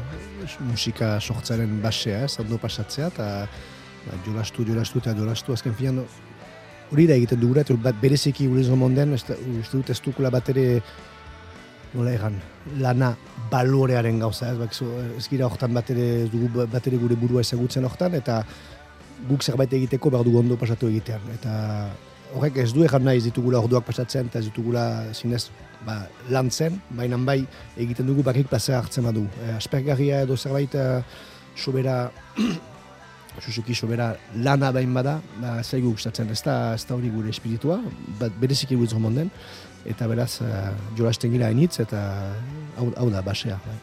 musika 0.59 1.19
sortzaren 1.19 1.81
basea, 1.81 2.25
ez, 2.25 2.37
ondo 2.39 2.59
pasatzea, 2.61 3.07
eta 3.07 3.47
ba, 4.05 4.19
jolastu, 4.27 4.65
jolastu 4.67 4.99
eta 4.99 5.15
jolastu, 5.17 5.53
azken 5.53 5.73
finan, 5.73 6.03
hori 6.91 7.07
da 7.07 7.15
egiten 7.15 7.39
dugura, 7.39 7.61
eta 7.61 7.73
bat 7.73 7.95
bereziki 8.01 8.45
ez 8.45 8.67
da- 9.23 9.37
uste 9.59 9.77
dut 9.77 9.89
ez 9.89 10.01
dukula 10.01 10.29
bat 10.29 10.49
ere, 10.49 10.81
nola 11.93 12.11
egan, 12.11 12.41
lana 12.77 13.15
balorearen 13.49 14.19
gauza, 14.19 14.51
ez, 14.51 14.57
bakizu, 14.57 14.85
ez 15.17 15.27
gira 15.27 15.47
hortan 15.47 15.73
bat 15.73 15.89
ere, 15.89 16.27
dugu 16.27 16.67
bat 16.67 16.87
ere 16.87 16.97
gure 16.97 17.15
burua 17.15 17.41
ezagutzen 17.41 17.85
hortan, 17.85 18.13
eta 18.13 18.43
guk 19.27 19.41
zerbait 19.41 19.73
egiteko 19.73 20.11
behar 20.11 20.25
dugu 20.25 20.39
ondo 20.39 20.55
pasatu 20.55 20.87
egitean. 20.87 21.21
Eta 21.33 21.89
horrek 22.35 22.59
ez 22.63 22.71
du 22.75 22.83
egan 22.83 23.05
nahi 23.07 23.21
ez 23.21 23.25
ditugula 23.29 23.61
orduak 23.63 23.85
pasatzen, 23.87 24.29
eta 24.31 24.41
ez 24.41 24.49
ditugula 24.49 24.85
zinez 25.13 25.47
ba, 25.85 26.01
lantzen, 26.29 26.79
baina 26.97 27.17
bai 27.17 27.41
egiten 27.77 28.07
dugu 28.07 28.23
bakik 28.23 28.49
plazera 28.51 28.81
hartzen 28.83 29.07
badu. 29.07 29.25
E, 29.43 29.51
aspergarria 29.55 30.23
edo 30.25 30.37
zerbait 30.37 30.75
e, 30.75 30.87
sobera 31.55 32.11
Suzuki 33.41 33.75
sobera 33.75 34.13
lana 34.35 34.71
bain 34.71 34.93
bada, 34.93 35.19
ba, 35.41 35.57
zaigu 35.63 35.91
gustatzen, 35.91 36.29
ez 36.31 36.41
da, 36.43 36.75
ez 36.75 36.85
da 36.87 36.95
hori 36.95 37.11
gure 37.11 37.31
espiritua, 37.33 37.81
bat 38.19 38.35
bereziki 38.39 38.77
gure 38.79 38.87
zomonden, 38.87 39.31
eta 39.85 40.07
beraz, 40.07 40.39
uh, 40.41 40.71
jolasten 40.97 41.33
gira 41.35 41.49
hainitz, 41.51 41.81
eta 41.83 41.99
hau, 42.77 42.87
hau 42.95 43.09
da, 43.11 43.21
basea. 43.25 43.59
Bai. 43.65 43.75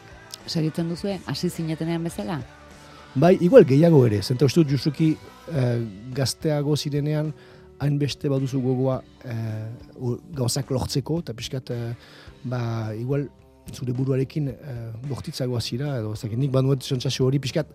Segitzen 0.47 0.89
duzue, 0.89 1.19
hasi 1.29 1.51
zinetenean 1.53 2.03
bezala? 2.03 2.39
Bai, 3.13 3.35
igual 3.45 3.65
gehiago 3.69 4.01
ere, 4.07 4.23
zenta 4.25 4.49
uste 4.49 4.63
dut 4.63 4.73
Justuki 4.73 5.11
eh, 5.53 5.81
gazteago 6.17 6.75
zirenean 6.75 7.29
hainbeste 7.83 8.29
baduzu 8.31 8.61
gogoa 8.63 8.99
eh, 9.25 9.69
u- 9.99 10.19
gauzak 10.37 10.71
lortzeko, 10.73 11.19
eta 11.23 11.35
pixkat, 11.37 11.71
eh, 11.75 11.93
ba, 12.43 12.61
igual 12.97 13.27
zure 13.71 13.93
buruarekin 13.95 14.49
eh, 14.51 14.79
bortitzagoa 15.07 15.61
zira, 15.61 15.97
edo 15.99 16.15
dakit, 16.15 16.39
nik 16.39 16.51
banuet 16.51 16.83
sentsazio 16.83 17.27
hori 17.27 17.39
pixkat, 17.43 17.69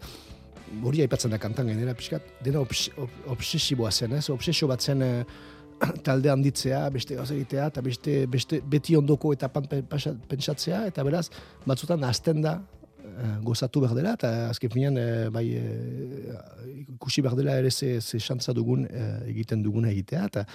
hori 0.85 1.01
aipatzen 1.05 1.33
da 1.33 1.39
kantan 1.41 1.71
gainera, 1.71 1.95
pixkat, 1.97 2.27
dena 2.45 2.61
obs, 2.61 2.89
ob, 3.01 3.15
obsesiboa 3.37 3.93
zen, 3.93 4.19
ez? 4.19 4.27
Obsesio 4.35 4.69
bat 4.69 4.85
zen 4.85 5.05
eh, 5.07 5.23
talde 6.07 6.33
handitzea, 6.33 6.83
beste 6.95 7.17
gauza 7.19 7.37
egitea, 7.37 7.69
eta 7.73 7.85
beste, 7.85 8.19
beste 8.31 8.61
beti 8.67 8.97
ondoko 8.99 9.33
eta 9.37 9.49
pan 9.53 9.69
pentsatzea, 9.71 10.85
eta 10.91 11.05
beraz, 11.07 11.29
batzutan 11.67 12.05
hasten 12.05 12.43
da, 12.45 12.59
gozatu 13.43 13.81
behar 13.81 13.97
dela, 13.97 14.15
eta 14.19 14.31
azken 14.51 14.71
finean, 14.71 14.97
eh, 14.99 15.29
bai, 15.33 15.47
eh, 15.57 16.87
ikusi 16.95 17.23
behar 17.23 17.37
dela 17.37 17.59
ere 17.59 17.71
ze, 17.71 18.01
ze 18.01 18.19
xantza 18.19 18.53
dugun 18.53 18.87
eh, 18.87 19.31
egiten 19.33 19.63
duguna 19.63 19.91
egitea, 19.91 20.25
eta, 20.31 20.47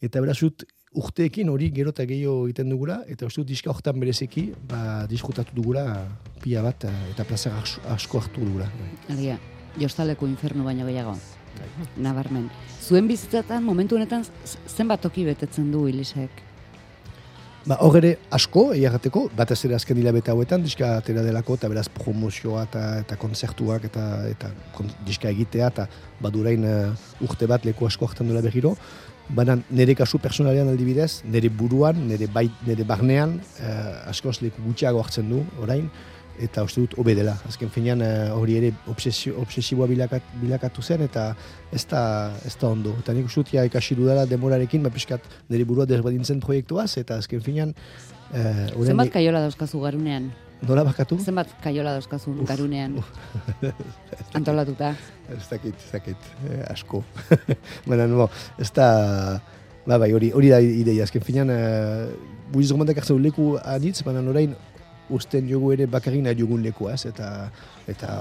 eta 0.00 0.20
beraz 0.20 0.38
dut, 0.40 0.64
urteekin 0.94 1.48
hori 1.50 1.70
gero 1.74 1.90
eta 1.90 2.06
gehiago 2.06 2.46
egiten 2.46 2.70
dugula, 2.70 3.00
eta 3.10 3.26
uste 3.26 3.42
dut 3.42 3.50
diska 3.50 3.70
horretan 3.72 3.98
berezeki, 4.00 4.46
ba, 4.70 4.80
diskutatu 5.10 5.56
dugula 5.56 5.84
pila 6.42 6.62
bat, 6.62 6.86
eh, 6.88 7.10
eta 7.10 7.26
plazer 7.28 7.52
asko, 7.96 8.20
hartu 8.20 8.44
dugula. 8.44 8.70
bai. 8.80 9.16
Egia, 9.16 9.38
jostaleko 9.80 10.26
infernu 10.30 10.64
baino 10.64 10.86
gehiago. 10.86 11.16
Nabarmen. 11.96 12.48
Zuen 12.82 13.06
bizitzatan, 13.06 13.62
momentu 13.62 13.94
honetan, 13.96 14.24
zenbat 14.66 15.00
toki 15.06 15.24
betetzen 15.24 15.70
du 15.70 15.86
Ilisek? 15.88 16.42
Ba, 17.64 17.78
hor 17.80 17.94
ere 17.96 18.10
asko, 18.36 18.66
egiagateko, 18.76 19.22
batez 19.38 19.56
ere 19.64 19.76
azken 19.78 19.96
hilabete 19.96 20.28
hauetan, 20.28 20.60
diska 20.66 20.98
atera 20.98 21.22
delako, 21.24 21.54
eta 21.56 21.70
beraz 21.72 21.86
promozioa 21.88 22.66
eta, 22.66 22.82
eta 23.00 23.16
konzertuak 23.16 23.86
eta, 23.88 24.02
eta 24.28 24.50
kon, 24.74 24.90
diska 25.06 25.30
egitea, 25.32 25.70
eta 25.72 25.86
badurain 26.20 26.66
uh, 26.68 27.22
urte 27.24 27.48
bat 27.48 27.64
leku 27.64 27.88
asko 27.88 28.10
hartzen 28.10 28.28
duela 28.28 28.44
berriro. 28.44 28.74
Baina 29.32 29.56
nire 29.72 29.94
kasu 29.96 30.20
personalean 30.20 30.68
aldibidez, 30.68 31.22
nire 31.24 31.48
buruan, 31.48 32.04
nire, 32.10 32.28
bai, 32.34 32.50
nire 32.66 32.84
barnean, 32.84 33.38
uh, 33.56 34.10
askoz 34.12 34.42
leku 34.44 34.60
gutxiago 34.66 35.00
hartzen 35.00 35.32
du, 35.32 35.40
orain, 35.64 35.88
eta 36.42 36.64
uste 36.66 36.82
dut 36.82 36.96
hobe 36.98 37.14
dela. 37.16 37.36
Azken 37.48 37.70
finean 37.70 38.02
eh, 38.02 38.30
hori 38.34 38.56
ere 38.58 38.72
obsesio, 38.90 39.36
obsesiboa 39.42 39.86
bilakat, 39.90 40.24
bilakatu 40.40 40.82
zen, 40.82 41.04
eta 41.06 41.28
ez 41.72 41.84
da, 41.90 42.32
ez 42.46 42.54
da 42.60 42.70
ondo. 42.70 42.94
Eta 43.02 43.14
nik 43.14 43.28
uste 43.30 43.56
ja 43.56 43.64
ikasi 43.66 43.96
dudala 43.98 44.26
demorarekin, 44.30 44.82
ba 44.82 44.92
pixkat 44.94 45.26
nire 45.50 45.66
burua 45.68 45.86
desbadintzen 45.86 46.42
proiektuaz, 46.44 46.92
eta 46.98 47.20
azken 47.22 47.44
finean... 47.44 47.74
Eh, 48.34 48.66
Zenbat 48.82 49.12
kaiola 49.14 49.44
dauzkazu 49.44 49.80
garunean? 49.84 50.32
Nola 50.64 50.84
bakatu? 50.86 51.18
Zenbat 51.20 51.50
kaiola 51.62 51.96
dauzkazu 51.98 52.34
garunean? 52.48 52.96
Antolatuta. 54.38 54.94
Ez 55.30 55.44
dakit, 55.50 55.74
ez 55.76 55.90
dakit, 55.92 56.30
eh, 56.50 56.62
asko. 56.72 57.04
Baina, 57.88 58.08
no, 58.10 58.30
ez 58.58 58.72
da... 58.74 59.40
Ba, 59.84 59.98
bai, 60.00 60.14
hori, 60.16 60.30
hori 60.32 60.48
da 60.48 60.62
ideia, 60.64 61.04
azken 61.04 61.20
finean, 61.20 61.50
eh, 61.52 62.06
buiz 62.54 62.70
romantak 62.72 63.02
hartzen 63.02 63.20
leku 63.22 63.54
anitz, 63.60 63.98
baina 64.06 64.22
orain 64.32 64.54
usten 65.10 65.48
jogu 65.48 65.72
ere 65.74 65.86
bakarrik 65.90 66.22
nahi 66.24 66.38
jogun 66.38 66.62
lekua, 66.64 66.94
ez, 66.94 67.04
eta 67.10 67.50
eta 67.88 68.14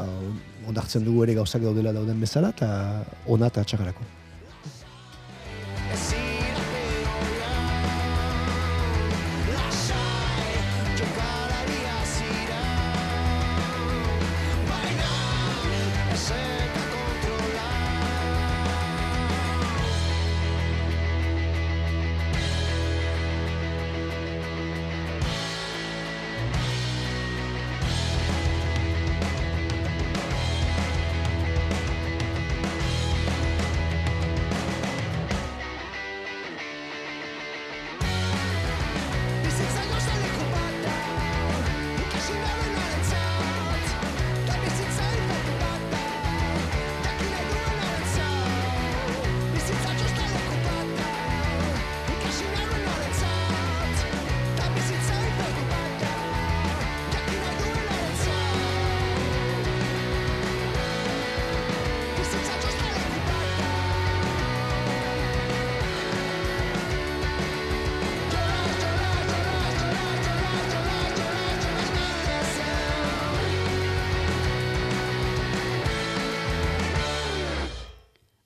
ondartzen 0.68 1.06
dugu 1.06 1.24
ere 1.24 1.38
gauzak 1.40 1.64
daudela 1.64 1.94
dauden 1.96 2.20
bezala, 2.20 2.52
eta 2.56 2.70
ona 3.28 3.48
eta 3.54 3.64
txakarako. 3.64 4.12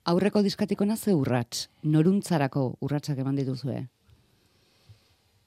Aurreko 0.08 0.40
diskatikona 0.40 0.96
ze 0.96 1.12
urrats, 1.12 1.68
noruntzarako 1.84 2.64
urratsak 2.84 3.18
eman 3.20 3.36
dituzue. 3.36 3.82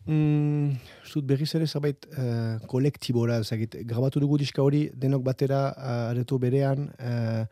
Mm, 0.06 0.78
zut 1.06 1.26
berriz 1.30 1.50
ere 1.58 1.68
zerbait 1.68 2.08
uh, 2.12 2.62
kolektibora, 2.70 3.40
ezagit, 3.42 3.78
grabatu 3.90 4.22
dugu 4.22 4.40
diska 4.42 4.62
hori 4.62 4.88
denok 4.98 5.26
batera 5.26 5.68
uh, 5.72 5.92
areto 6.12 6.40
berean, 6.42 6.90
uh, 7.00 7.46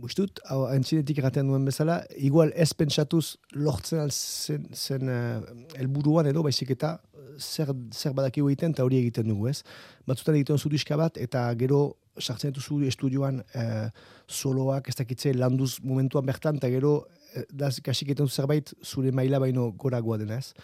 Bustut, 0.00 0.38
hau 0.48 0.62
entzinetik 0.72 1.18
erraten 1.20 1.50
duen 1.50 1.66
bezala, 1.68 1.98
igual 2.16 2.54
ez 2.56 2.70
pentsatuz 2.72 3.34
lortzen 3.52 4.00
al 4.00 4.14
zen, 4.14 5.10
uh, 5.12 5.42
elburuan 5.76 6.30
edo, 6.30 6.40
baizik 6.46 6.72
eta 6.72 6.94
zer, 7.36 7.74
zer 7.92 8.14
badakigu 8.16 8.48
egiten 8.48 8.72
eta 8.72 8.86
hori 8.86 9.02
egiten 9.02 9.28
dugu, 9.28 9.50
ez? 9.50 9.60
Batzutan 10.08 10.38
egiten 10.38 10.58
zu 10.58 10.72
diska 10.72 10.96
bat, 10.96 11.20
eta 11.20 11.44
gero 11.60 11.82
sartzen 12.20 12.52
dituzu 12.52 12.80
estudioan 12.88 13.40
uh, 13.42 13.88
soloak, 14.28 14.88
ez 14.88 14.96
dakitze, 14.98 15.34
landuz 15.34 15.78
momentuan 15.82 16.26
bertan, 16.26 16.60
eta 16.60 16.70
gero, 16.72 16.94
uh, 17.04 17.44
da 17.50 17.70
kasik 17.70 18.10
egiten 18.10 18.28
du 18.28 18.32
zerbait 18.32 18.74
zure 18.82 19.12
maila 19.12 19.40
baino 19.42 19.70
goragoa 19.72 20.18
dena, 20.20 20.38
ez? 20.38 20.54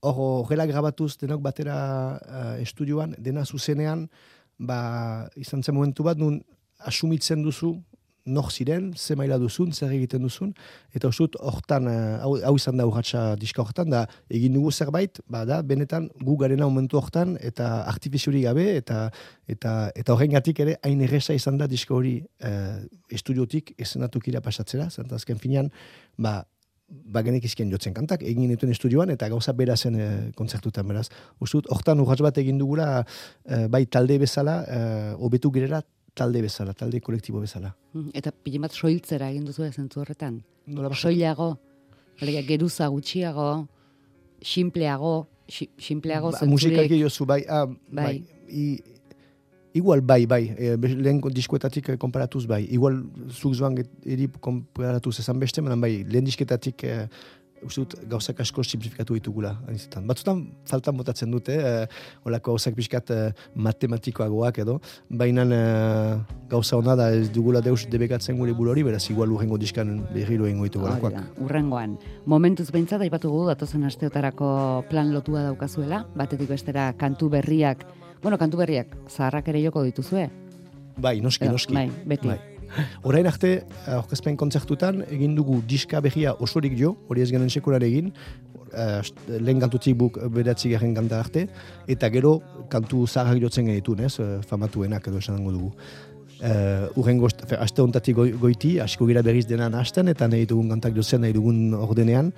Hor, 0.00 0.16
horrela 0.44 0.66
grabatuz 0.70 1.16
denok 1.20 1.42
batera 1.44 1.76
uh, 2.16 2.54
estudioan, 2.62 3.14
dena 3.18 3.44
zuzenean, 3.44 4.06
ba, 4.58 4.80
izan 5.36 5.64
zen 5.64 5.76
momentu 5.76 6.06
bat, 6.06 6.20
nun 6.20 6.40
asumitzen 6.86 7.42
duzu, 7.44 7.74
nor 8.30 8.50
ziren, 8.50 8.92
ze 8.96 9.16
maila 9.18 9.38
duzun, 9.38 9.72
zer 9.72 9.92
egiten 9.96 10.22
duzun, 10.26 10.52
eta 10.96 11.10
usut, 11.10 11.36
hortan, 11.40 11.88
eh, 11.90 12.18
hau, 12.22 12.34
hau 12.46 12.54
izan 12.56 12.80
da 12.80 12.86
urratxa 12.88 13.24
diska 13.40 13.62
hortan, 13.62 13.90
da 13.90 14.04
egin 14.28 14.54
dugu 14.56 14.70
zerbait, 14.70 15.20
ba 15.28 15.44
da, 15.48 15.60
benetan 15.62 16.08
gu 16.20 16.36
garena 16.40 16.68
momentu 16.70 17.00
hortan, 17.00 17.36
eta 17.40 17.70
artifiziori 17.90 18.44
gabe, 18.46 18.68
eta 18.76 19.08
eta 19.50 19.74
eta 19.98 20.14
horrengatik 20.14 20.62
ere, 20.62 20.78
hain 20.86 21.02
erresa 21.02 21.34
izan 21.34 21.58
da 21.58 21.66
diska 21.70 21.94
hori 21.94 22.20
eh, 22.46 22.78
estudiotik 23.10 23.74
esenatukira 23.78 24.40
pasatzera, 24.40 24.90
zenta 24.90 25.18
azken 25.18 25.42
finean, 25.42 25.70
ba, 26.16 26.40
ba 26.90 27.22
genek 27.26 27.44
izkien 27.46 27.70
jotzen 27.70 27.94
kantak, 27.94 28.24
egin 28.26 28.50
dituen 28.50 28.74
estudioan, 28.74 29.12
eta 29.14 29.28
gauza 29.30 29.54
bera 29.56 29.76
zen 29.76 29.96
e, 29.96 30.08
kontzertutan, 30.38 30.88
beraz. 30.90 31.06
Uzut, 31.42 31.68
hortan 31.70 32.02
urratx 32.02 32.26
bat 32.26 32.40
egin 32.42 32.58
dugula, 32.60 33.04
eh, 33.46 33.66
bai 33.70 33.84
talde 33.86 34.18
bezala, 34.22 34.60
e, 34.66 34.80
obetu 35.28 35.52
girela 35.54 35.82
talde 36.20 36.42
bezala, 36.44 36.74
talde 36.76 37.00
kolektibo 37.00 37.40
bezala. 37.40 37.72
Mm, 37.96 38.10
Eta 38.20 38.30
pile 38.44 38.60
bat 38.62 38.76
soiltzera 38.76 39.30
egin 39.32 39.46
duzu 39.48 39.64
zentzu 39.72 40.02
horretan. 40.04 40.40
Nola 40.70 40.92
Soilago, 40.94 41.54
alegia, 42.20 42.42
geruza 42.46 42.86
gutxiago, 42.92 43.48
simpleago, 44.42 45.26
xi- 45.48 45.68
simpleago 45.78 46.30
Ba, 46.32 46.46
musikaki 46.46 47.00
jozu, 47.00 47.26
bai, 47.26 47.44
ah, 47.48 47.66
Bai. 47.66 48.04
bai. 48.04 48.24
I, 48.50 48.82
igual 49.74 50.00
bai, 50.02 50.26
bai, 50.26 50.42
e, 50.58 50.76
lehen 50.76 51.20
diskoetatik 51.34 51.88
eh, 51.92 51.96
konparatuz 51.98 52.46
bai. 52.50 52.64
Igual 52.74 53.02
zuk 53.30 53.54
zoan 53.54 53.76
eri 54.04 54.28
konparatuz 54.42 55.18
esan 55.22 55.38
beste, 55.38 55.62
manan 55.62 55.80
bai, 55.80 56.04
lehen 56.04 56.24
disketatik 56.26 56.82
e, 56.84 57.08
uste 57.66 57.82
dut 57.82 57.94
gauzak 58.10 58.40
asko 58.40 58.62
simplifikatu 58.64 59.14
ditugula. 59.14 59.56
anizetan. 59.68 60.06
Batzutan 60.06 60.42
faltan 60.66 60.96
botatzen 60.96 61.30
dute, 61.30 61.54
e, 61.54 61.86
olako 62.24 62.52
gauzak 62.52 62.74
pixkat 62.74 63.10
e, 63.10 63.18
matematikoagoak 63.54 64.58
edo, 64.58 64.80
baina 65.08 65.44
e, 65.44 65.60
gauza 66.48 66.76
hona 66.76 66.96
da 66.96 67.10
ez 67.14 67.30
dugula 67.32 67.60
deus 67.60 67.86
debekatzen 67.90 68.38
gure 68.38 68.52
bulori, 68.52 68.82
beraz 68.82 69.04
igual 69.10 69.32
urrengo 69.32 69.58
diskan 69.58 70.06
berriro 70.14 70.46
egingo 70.46 70.64
ditugu 70.64 70.86
Hori 70.86 70.94
olakoak. 70.94 71.14
da, 71.14 71.44
urrengoan. 71.44 71.98
Momentuz 72.26 72.70
behintzat, 72.70 73.00
aipatu 73.00 73.30
gu, 73.30 73.46
datozen 73.48 73.84
asteotarako 73.84 74.84
plan 74.90 75.12
lotua 75.14 75.42
daukazuela, 75.42 76.04
batetik 76.16 76.48
bestera 76.48 76.92
kantu 76.92 77.28
berriak, 77.30 77.86
bueno, 78.22 78.38
kantu 78.38 78.58
berriak, 78.58 78.96
zaharrak 79.08 79.48
ere 79.48 79.62
joko 79.62 79.82
dituzue. 79.82 80.28
Bai, 81.00 81.20
noski, 81.20 81.44
Edo, 81.44 81.52
noski. 81.52 81.74
bai, 81.74 81.90
beti. 82.04 82.59
Orain 83.02 83.26
arte, 83.26 83.52
eh, 83.64 83.96
aurkezpen 83.96 84.36
kontzertutan, 84.40 85.02
egin 85.10 85.34
dugu 85.38 85.60
diska 85.66 86.00
berria 86.04 86.34
osorik 86.38 86.76
jo, 86.78 86.94
hori 87.08 87.24
ez 87.24 87.30
genuen 87.32 87.50
sekular 87.50 87.82
egin, 87.82 88.12
eh, 88.72 89.00
lehen 89.38 89.60
kantutik 89.60 89.96
buk 89.98 90.18
beratzi 90.30 90.70
garen 90.70 90.94
kanta 90.94 91.20
arte, 91.20 91.46
eta 91.88 92.10
gero 92.10 92.40
kantu 92.70 93.06
zaharrak 93.06 93.42
jotzen 93.42 93.66
genitun, 93.66 94.00
ez, 94.00 94.18
eh, 94.20 94.40
famatuenak 94.46 95.06
edo 95.08 95.18
esan 95.18 95.44
dugu. 95.44 95.72
Uh, 96.40 96.88
urrengo, 96.96 97.26
est- 97.28 97.42
fe, 97.44 97.56
aste 97.60 97.82
hontatik 97.82 98.16
goi, 98.16 98.30
goiti, 98.32 98.78
asko 98.80 99.04
gira 99.04 99.20
berriz 99.20 99.42
denan 99.44 99.74
hasten, 99.76 100.08
eta 100.08 100.24
nahi 100.26 100.46
dugun 100.48 100.70
kantak 100.72 100.94
jotzen 100.96 101.20
nahi 101.20 101.34
dugun 101.36 101.74
ordenean, 101.76 102.30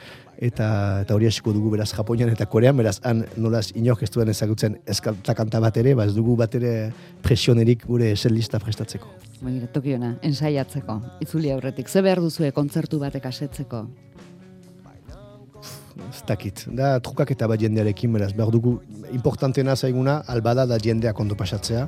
eta, 0.42 0.66
eta 1.04 1.14
hori 1.14 1.28
asko 1.30 1.52
dugu 1.54 1.70
beraz 1.70 1.92
Japonian 1.94 2.32
eta 2.32 2.46
Korean, 2.50 2.76
beraz 2.76 2.96
han 3.06 3.22
nolaz 3.36 3.68
inork 3.78 4.02
ez 4.02 4.10
duen 4.10 4.28
ezagutzen 4.32 4.80
eskanta 4.90 5.36
kanta 5.38 5.60
bat 5.62 5.76
ere, 5.78 5.94
ba 5.94 6.08
ez 6.10 6.16
dugu 6.16 6.34
bat 6.36 6.54
ere 6.58 6.90
presionerik 7.22 7.86
gure 7.86 8.16
set 8.16 8.34
lista 8.34 8.58
prestatzeko. 8.58 9.06
Begira, 9.42 9.70
tokiona, 9.70 10.16
ensaiatzeko, 10.22 10.98
itzuli 11.22 11.54
aurretik. 11.54 11.88
Ze 11.88 12.02
behar 12.02 12.20
duzue 12.20 12.50
kontzertu 12.50 12.98
batek 12.98 13.26
asetzeko? 13.30 13.86
Ez 16.08 16.22
dakit. 16.28 16.64
Da 16.72 16.98
trukaketa 17.00 17.46
bat 17.48 17.60
jendearekin, 17.60 18.12
beraz, 18.12 18.32
behar 18.36 18.50
dugu 18.50 18.78
importantena 19.12 19.76
zaiguna, 19.76 20.22
albada 20.26 20.66
da 20.66 20.78
jendeak 20.82 21.18
ondo 21.20 21.34
pasatzea. 21.38 21.86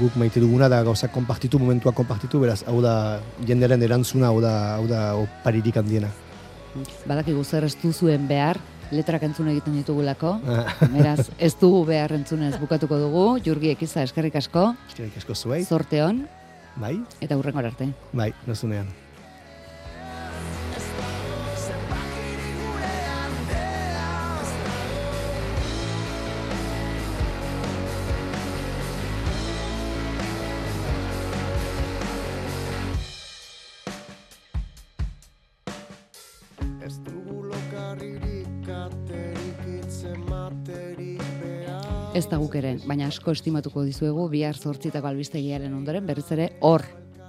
Guk 0.00 0.16
maite 0.16 0.40
duguna 0.40 0.68
da 0.72 0.82
gauzak 0.82 1.12
konpartitu, 1.12 1.58
momentua 1.60 1.92
konpartitu, 1.92 2.40
beraz, 2.40 2.62
hau 2.66 2.80
da 2.80 3.20
jendearen 3.46 3.82
erantzuna, 3.82 4.28
hau 4.32 4.40
da, 4.40 4.52
hau 4.78 4.86
da 4.88 5.02
oparirik 5.20 5.76
handiena. 5.76 6.08
Badakigu 7.04 7.44
zer 7.44 7.64
ez 7.68 7.74
duzuen 7.82 8.24
behar, 8.28 8.58
letrak 8.92 9.22
entzun 9.28 9.48
egiten 9.52 9.76
ditugulako, 9.76 10.38
beraz, 10.96 11.28
ez 11.38 11.52
dugu 11.60 11.84
behar 11.88 12.12
entzunez 12.16 12.54
bukatuko 12.60 12.98
dugu, 13.00 13.26
jurgi 13.44 13.72
ekiza 13.76 14.02
eskerrik 14.08 14.36
asko, 14.40 14.70
Eskerrik 14.88 15.20
asko 15.20 15.34
zuei, 15.36 15.62
zorte 15.64 16.00
hon, 16.04 16.24
bai, 16.80 16.96
eta 17.20 17.36
hurrengor 17.36 17.68
arte. 17.68 17.92
bai, 18.12 18.32
nozunean. 18.46 18.88
Ez 42.12 42.26
da 42.28 42.36
guk 42.36 42.52
ere, 42.60 42.74
baina 42.84 43.06
asko 43.08 43.32
estimatuko 43.32 43.86
dizuegu 43.86 44.26
bihar 44.28 44.58
zortzitako 44.60 45.08
albistegiaren 45.08 45.72
ondoren 45.72 46.04
berriz 46.04 46.26
ere 46.34 46.50
hor 46.60 46.82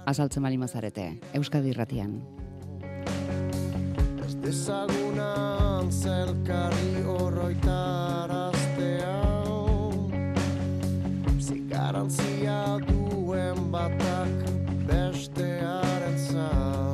azaltzen 0.04 0.44
bali 0.44 0.58
mazarete, 0.60 1.06
Euskadi 1.38 1.72
irratian. 1.72 2.18
Ez 4.26 4.34
dezagunan 4.44 5.88
zelkarri 5.88 7.00
horroitaraztea 7.14 9.16
Zigarantzia 11.40 12.58
duen 12.84 13.64
batak 13.72 14.36
bestearen 14.84 16.20
zau 16.28 16.93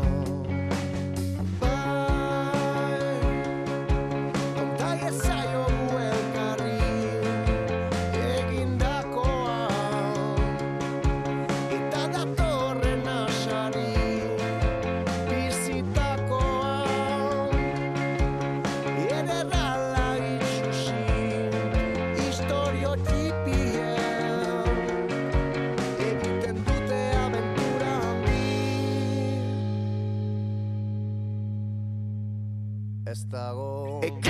Ez 33.11 33.25
dago 33.27 33.99
Ekarri 34.07 34.30